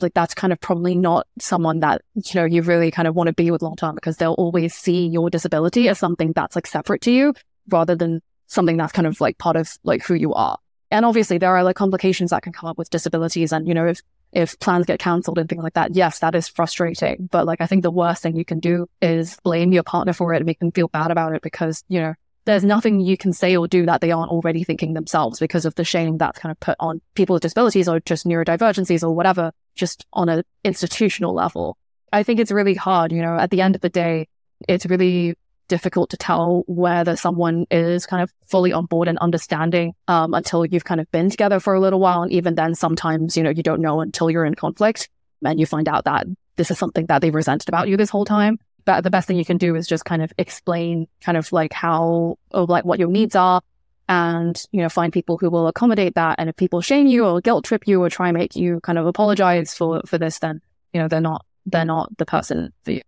[0.00, 3.26] like that's kind of probably not someone that you know you really kind of want
[3.26, 6.66] to be with long term because they'll always see your disability as something that's like
[6.66, 7.34] separate to you
[7.68, 10.58] rather than something that's kind of like part of like who you are.
[10.90, 13.52] And obviously there are like complications that can come up with disabilities.
[13.52, 14.00] And, you know, if,
[14.32, 17.28] if plans get cancelled and things like that, yes, that is frustrating.
[17.30, 20.34] But like, I think the worst thing you can do is blame your partner for
[20.34, 22.14] it and make them feel bad about it because, you know,
[22.50, 25.74] there's nothing you can say or do that they aren't already thinking themselves because of
[25.76, 29.52] the shame that's kind of put on people with disabilities or just neurodivergencies or whatever,
[29.74, 31.76] just on an institutional level.
[32.12, 34.28] I think it's really hard, you know, at the end of the day,
[34.68, 35.36] it's really
[35.68, 40.66] difficult to tell whether someone is kind of fully on board and understanding um, until
[40.66, 42.22] you've kind of been together for a little while.
[42.22, 45.08] And even then, sometimes, you know, you don't know until you're in conflict
[45.44, 46.26] and you find out that
[46.56, 48.58] this is something that they resented about you this whole time.
[49.00, 52.38] The best thing you can do is just kind of explain kind of like how,
[52.50, 53.60] or like what your needs are
[54.08, 56.36] and, you know, find people who will accommodate that.
[56.38, 58.98] And if people shame you or guilt trip you or try and make you kind
[58.98, 60.60] of apologize for, for this, then,
[60.92, 63.02] you know, they're not, they're not the person for you.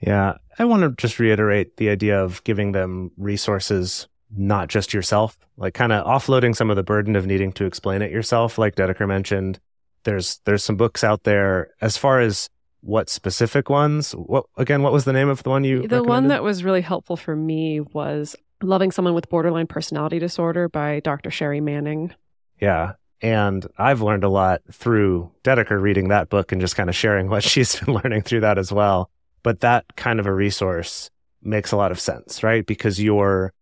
[0.00, 0.38] Yeah.
[0.58, 5.74] I want to just reiterate the idea of giving them resources, not just yourself, like
[5.74, 8.56] kind of offloading some of the burden of needing to explain it yourself.
[8.56, 9.60] Like Dedeker mentioned,
[10.04, 12.48] there's, there's some books out there as far as
[12.86, 16.28] what specific ones, what, again, what was the name of the one you, the one
[16.28, 21.30] that was really helpful for me was Loving Someone with Borderline Personality Disorder by Dr.
[21.30, 22.14] Shari Manning.
[22.60, 22.92] Yeah.
[23.20, 27.28] And I've learned a lot through Dedeker reading that book and just kind of sharing
[27.28, 29.10] what she's been learning through that as well.
[29.42, 31.10] But that kind of a resource
[31.42, 32.64] makes a lot of sense, right?
[32.64, 33.52] Because you're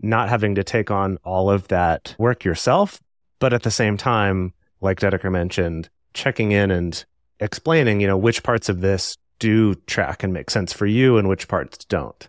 [0.00, 3.00] not having to take on all of that work yourself,
[3.38, 7.04] but at the same time, like Dedeker mentioned, checking in and
[7.40, 11.28] explaining, you know, which parts of this do track and make sense for you and
[11.28, 12.28] which parts don't.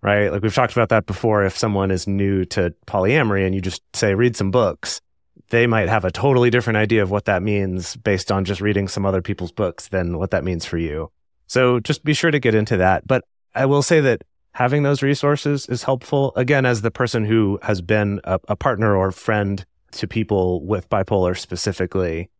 [0.00, 0.30] Right?
[0.30, 1.44] Like we've talked about that before.
[1.44, 5.00] If someone is new to polyamory and you just say, read some books,
[5.50, 8.86] they might have a totally different idea of what that means based on just reading
[8.86, 11.10] some other people's books than what that means for you.
[11.46, 13.06] So just be sure to get into that.
[13.06, 13.24] But
[13.54, 14.22] I will say that
[14.52, 16.32] having those resources is helpful.
[16.36, 20.88] Again, as the person who has been a, a partner or friend to people with
[20.90, 22.30] bipolar specifically,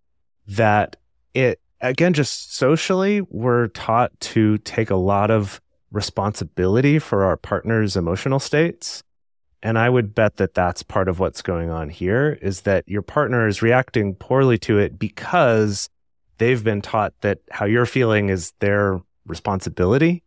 [0.47, 0.97] that
[1.35, 5.61] it, again, just socially, we're taught to take a lot of
[5.91, 9.03] responsibility for our partner's emotional states.
[9.63, 13.03] And I would bet that that's part of what's going on here is that your
[13.03, 15.89] partner is reacting poorly to it because
[16.39, 20.23] they've been taught that how you're feeling is their responsibility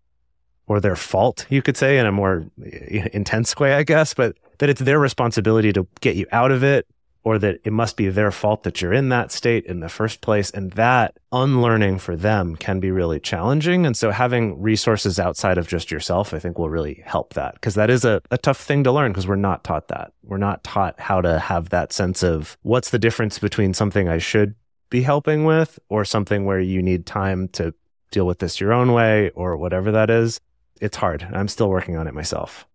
[0.68, 4.38] or their fault, you could say, in a more eh, intense way, I guess, but
[4.60, 6.86] that it's their responsibility to get you out of it
[7.24, 10.22] or that it must be their fault that you're in that state in the first
[10.22, 10.50] place.
[10.50, 13.86] And that unlearning for them can be really challenging.
[13.86, 17.76] And so having resources outside of just yourself, I think will really help that because
[17.76, 20.14] that is a, a tough thing to learn because we're not taught that.
[20.24, 24.18] We're not taught how to have that sense of what's the difference between something I
[24.18, 24.56] should
[24.90, 27.74] be helping with or something where you need time to
[28.12, 30.40] deal with this your own way or whatever that is.
[30.82, 31.28] It's hard.
[31.32, 32.68] I'm still working on it myself.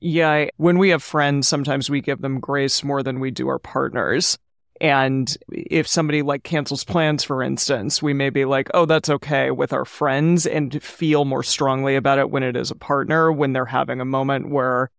[0.00, 3.48] Yeah, I, when we have friends, sometimes we give them grace more than we do
[3.48, 4.38] our partners.
[4.80, 9.50] And if somebody like cancels plans, for instance, we may be like, oh, that's okay
[9.50, 13.52] with our friends and feel more strongly about it when it is a partner, when
[13.52, 14.90] they're having a moment where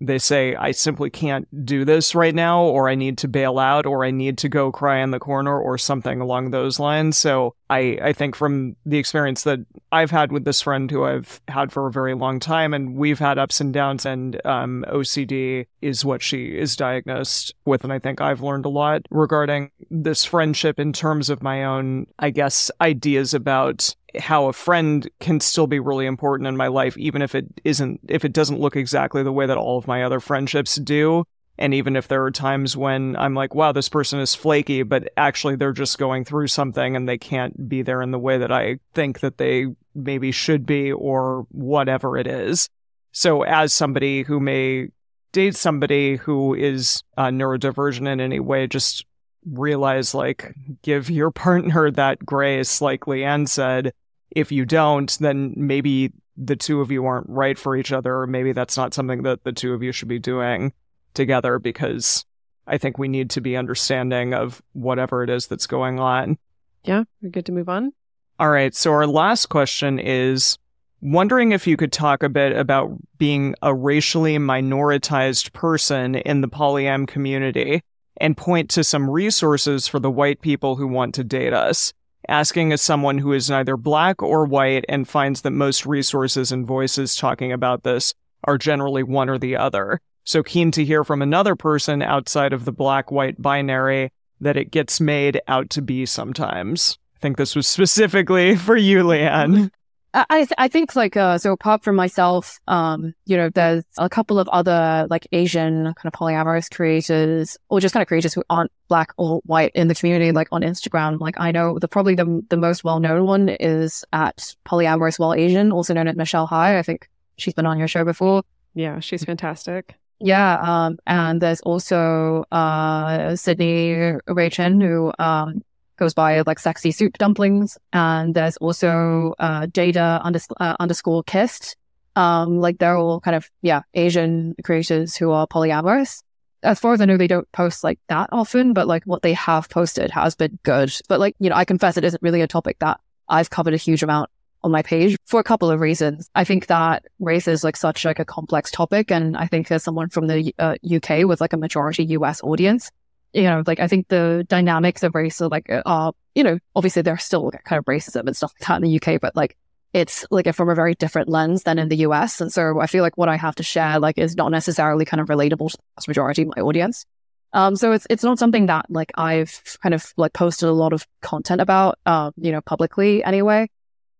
[0.00, 3.86] they say, I simply can't do this right now, or I need to bail out,
[3.86, 7.18] or I need to go cry in the corner, or something along those lines.
[7.18, 9.60] So I, I think from the experience that
[9.92, 13.18] I've had with this friend who I've had for a very long time, and we've
[13.18, 17.84] had ups and downs, and um, OCD is what she is diagnosed with.
[17.84, 22.06] And I think I've learned a lot regarding this friendship in terms of my own,
[22.18, 26.96] I guess, ideas about how a friend can still be really important in my life,
[26.96, 30.02] even if it isn't, if it doesn't look exactly the way that all of my
[30.02, 31.24] other friendships do.
[31.58, 35.12] And even if there are times when I'm like, wow, this person is flaky, but
[35.16, 38.52] actually they're just going through something and they can't be there in the way that
[38.52, 42.68] I think that they maybe should be or whatever it is.
[43.10, 44.88] So as somebody who may
[45.32, 49.04] date somebody who is uh, neurodivergent in any way, just
[49.44, 53.92] realize like give your partner that grace like leanne said
[54.30, 58.26] if you don't then maybe the two of you aren't right for each other or
[58.26, 60.72] maybe that's not something that the two of you should be doing
[61.18, 62.24] together because
[62.66, 66.38] i think we need to be understanding of whatever it is that's going on
[66.84, 67.92] yeah we're good to move on
[68.38, 70.56] all right so our last question is
[71.02, 76.48] wondering if you could talk a bit about being a racially minoritized person in the
[76.48, 77.82] polyam community
[78.20, 81.92] and point to some resources for the white people who want to date us.
[82.28, 86.66] Asking as someone who is neither black or white and finds that most resources and
[86.66, 88.12] voices talking about this
[88.44, 90.00] are generally one or the other.
[90.28, 94.12] So keen to hear from another person outside of the black white binary
[94.42, 96.98] that it gets made out to be sometimes.
[97.16, 99.70] I think this was specifically for you, Leanne.
[100.12, 104.10] I th- I think like uh so apart from myself, um, you know, there's a
[104.10, 108.44] couple of other like Asian kind of polyamorous creators or just kind of creators who
[108.50, 111.20] aren't black or white in the community, like on Instagram.
[111.20, 115.32] Like I know the probably the the most well known one is at polyamorous while
[115.32, 116.78] Asian, also known as Michelle High.
[116.78, 117.08] I think
[117.38, 118.42] she's been on your show before.
[118.74, 119.96] Yeah, she's fantastic.
[120.20, 125.62] Yeah, um, and there's also uh Sydney Ray Chen who um
[125.98, 127.76] goes by like sexy soup dumplings.
[127.92, 130.20] And there's also uh, Jada
[130.60, 131.76] uh, underscore kissed.
[132.16, 136.22] Um, like they're all kind of, yeah, Asian creators who are polyamorous.
[136.62, 139.34] As far as I know, they don't post like that often, but like what they
[139.34, 140.92] have posted has been good.
[141.08, 142.98] But like, you know, I confess it isn't really a topic that
[143.28, 144.30] I've covered a huge amount
[144.62, 146.28] on my page for a couple of reasons.
[146.34, 149.10] I think that race is like such like a complex topic.
[149.10, 152.90] And I think as someone from the uh, UK with like a majority US audience,
[153.32, 157.02] you know, like I think the dynamics of race are like, uh, you know, obviously
[157.02, 159.56] there's still kind of racism and stuff like that in the UK, but like
[159.92, 162.40] it's like from a very different lens than in the US.
[162.40, 165.20] And so I feel like what I have to share like is not necessarily kind
[165.20, 167.04] of relatable to the vast majority of my audience.
[167.52, 170.92] Um, so it's it's not something that like I've kind of like posted a lot
[170.92, 173.68] of content about, um, you know, publicly anyway.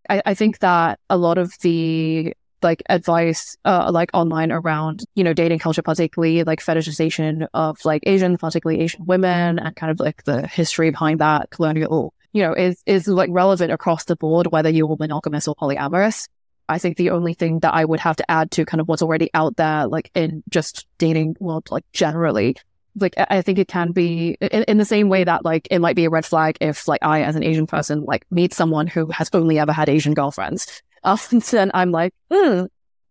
[0.09, 5.23] I, I think that a lot of the like advice uh, like online around you
[5.23, 10.01] know dating culture particularly like fetishization of like asian particularly asian women and kind of
[10.01, 14.49] like the history behind that colonial you know is is like relevant across the board
[14.49, 16.29] whether you're monogamous or polyamorous.
[16.71, 19.03] I think the only thing that i would have to add to kind of what's
[19.03, 22.57] already out there like in just dating world like generally
[23.01, 25.97] like I think it can be in, in, the same way that like it might
[25.97, 29.07] be a red flag if like I as an Asian person like meet someone who
[29.11, 32.65] has only ever had Asian girlfriends often I'm like, hmm,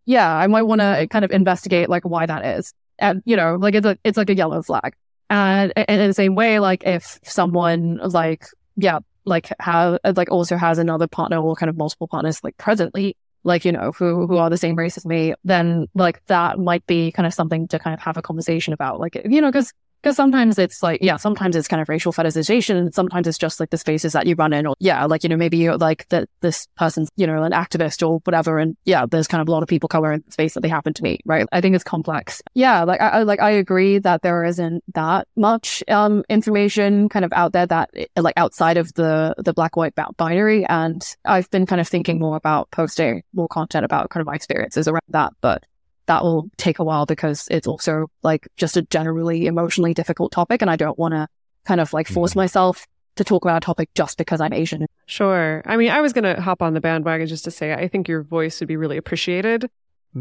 [0.05, 2.73] yeah, I might want to kind of investigate like why that is.
[2.99, 4.95] And, you know, like it's a, it's like a yellow flag.
[5.29, 10.55] And, and in the same way, like if someone like, yeah, like have, like also
[10.55, 13.17] has another partner or kind of multiple partners like presently,
[13.47, 16.85] like, you know, who, who are the same race as me, then like that might
[16.85, 18.99] be kind of something to kind of have a conversation about.
[18.99, 19.73] Like, you know, cause
[20.07, 22.77] because sometimes it's like, yeah, sometimes it's kind of racial fetishization.
[22.77, 24.65] And sometimes it's just like the spaces that you run in.
[24.65, 28.07] Or, yeah, like, you know, maybe you're like that this person's, you know, an activist
[28.07, 28.57] or whatever.
[28.57, 30.93] And yeah, there's kind of a lot of people covering the space that they happen
[30.93, 31.45] to meet, right?
[31.51, 32.41] I think it's complex.
[32.53, 37.33] Yeah, like, I, like, I agree that there isn't that much, um, information kind of
[37.33, 40.65] out there that, like, outside of the, the black white binary.
[40.67, 44.35] And I've been kind of thinking more about posting more content about kind of my
[44.35, 45.33] experiences around that.
[45.41, 45.65] But
[46.07, 50.61] that will take a while because it's also like just a generally emotionally difficult topic.
[50.61, 51.27] And I don't want to
[51.65, 52.39] kind of like force mm-hmm.
[52.39, 52.87] myself
[53.17, 54.85] to talk about a topic just because I'm Asian.
[55.05, 55.61] Sure.
[55.65, 58.07] I mean, I was going to hop on the bandwagon just to say I think
[58.07, 59.69] your voice would be really appreciated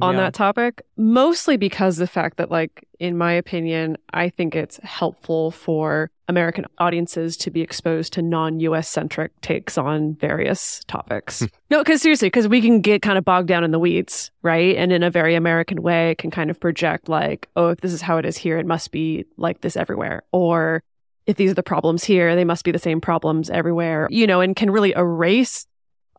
[0.03, 0.23] on yeah.
[0.23, 5.51] that topic, mostly because the fact that, like, in my opinion, I think it's helpful
[5.51, 11.41] for American audiences to be exposed to non US centric takes on various topics.
[11.41, 11.47] Hmm.
[11.71, 14.77] no, because seriously, because we can get kind of bogged down in the weeds, right?
[14.77, 18.03] And in a very American way, can kind of project, like, oh, if this is
[18.03, 20.23] how it is here, it must be like this everywhere.
[20.33, 20.83] Or
[21.27, 24.41] if these are the problems here, they must be the same problems everywhere, you know,
[24.41, 25.67] and can really erase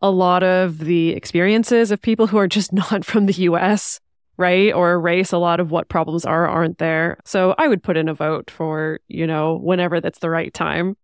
[0.02, 4.00] a lot of the experiences of people who are just not from the US,
[4.36, 4.72] right?
[4.72, 7.18] Or erase a lot of what problems are, aren't there.
[7.24, 10.96] So I would put in a vote for, you know, whenever that's the right time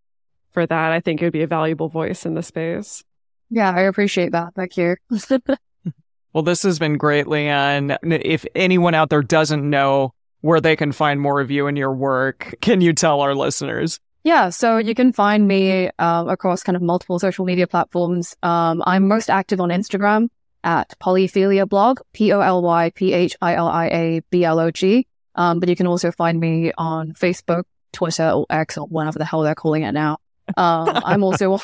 [0.52, 0.92] for that.
[0.92, 3.02] I think it would be a valuable voice in the space.
[3.50, 4.54] Yeah, I appreciate that.
[4.54, 4.96] Thank you.
[6.32, 7.98] well, this has been great, Leanne.
[8.02, 11.92] If anyone out there doesn't know where they can find more of you and your
[11.92, 14.00] work, can you tell our listeners?
[14.24, 18.34] Yeah, so you can find me uh, across kind of multiple social media platforms.
[18.42, 20.28] Um, I'm most active on Instagram
[20.64, 24.58] at Polyphilia Blog, P O L Y P H I L I A B L
[24.58, 25.06] O G.
[25.34, 29.26] Um, but you can also find me on Facebook, Twitter, or X, or whatever the
[29.26, 30.18] hell they're calling it now.
[30.58, 31.58] Um, I'm also on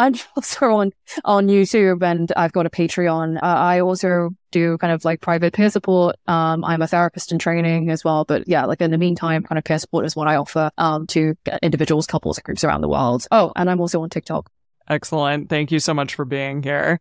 [0.00, 0.92] I'm also on
[1.24, 3.36] on YouTube and I've got a Patreon.
[3.36, 6.16] Uh, I also do kind of like private peer support.
[6.26, 9.58] Um, I'm a therapist in training as well, but yeah, like in the meantime, kind
[9.58, 12.88] of peer support is what I offer um, to individuals, couples, and groups around the
[12.88, 13.26] world.
[13.30, 14.50] Oh, and I'm also on TikTok.
[14.88, 15.48] Excellent.
[15.48, 16.98] Thank you so much for being here.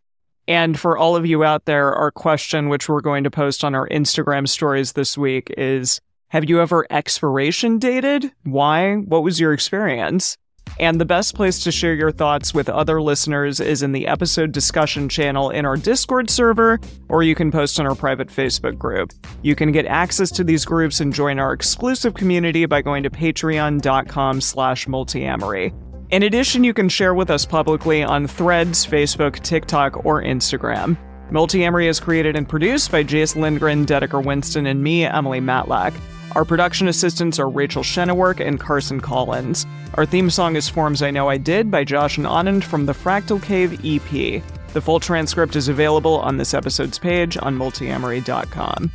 [0.48, 3.76] And for all of you out there, our question, which we're going to post on
[3.76, 8.32] our Instagram stories this week, is Have you ever expiration dated?
[8.44, 8.96] Why?
[8.96, 10.38] What was your experience?
[10.80, 14.52] And the best place to share your thoughts with other listeners is in the episode
[14.52, 19.12] discussion channel in our Discord server, or you can post on our private Facebook group.
[19.42, 23.10] You can get access to these groups and join our exclusive community by going to
[23.10, 25.74] patreon.com slash multiamory.
[26.12, 30.98] In addition, you can share with us publicly on Threads, Facebook, TikTok, or Instagram.
[31.30, 35.94] Multiamory is created and produced by Jase Lindgren, Dedeker Winston, and me, Emily Matlack.
[36.34, 39.66] Our production assistants are Rachel Shennework and Carson Collins.
[39.96, 42.94] Our theme song is Forms I Know I Did by Josh and Anand from the
[42.94, 44.44] Fractal Cave EP.
[44.74, 48.92] The full transcript is available on this episode's page on multiamory.com.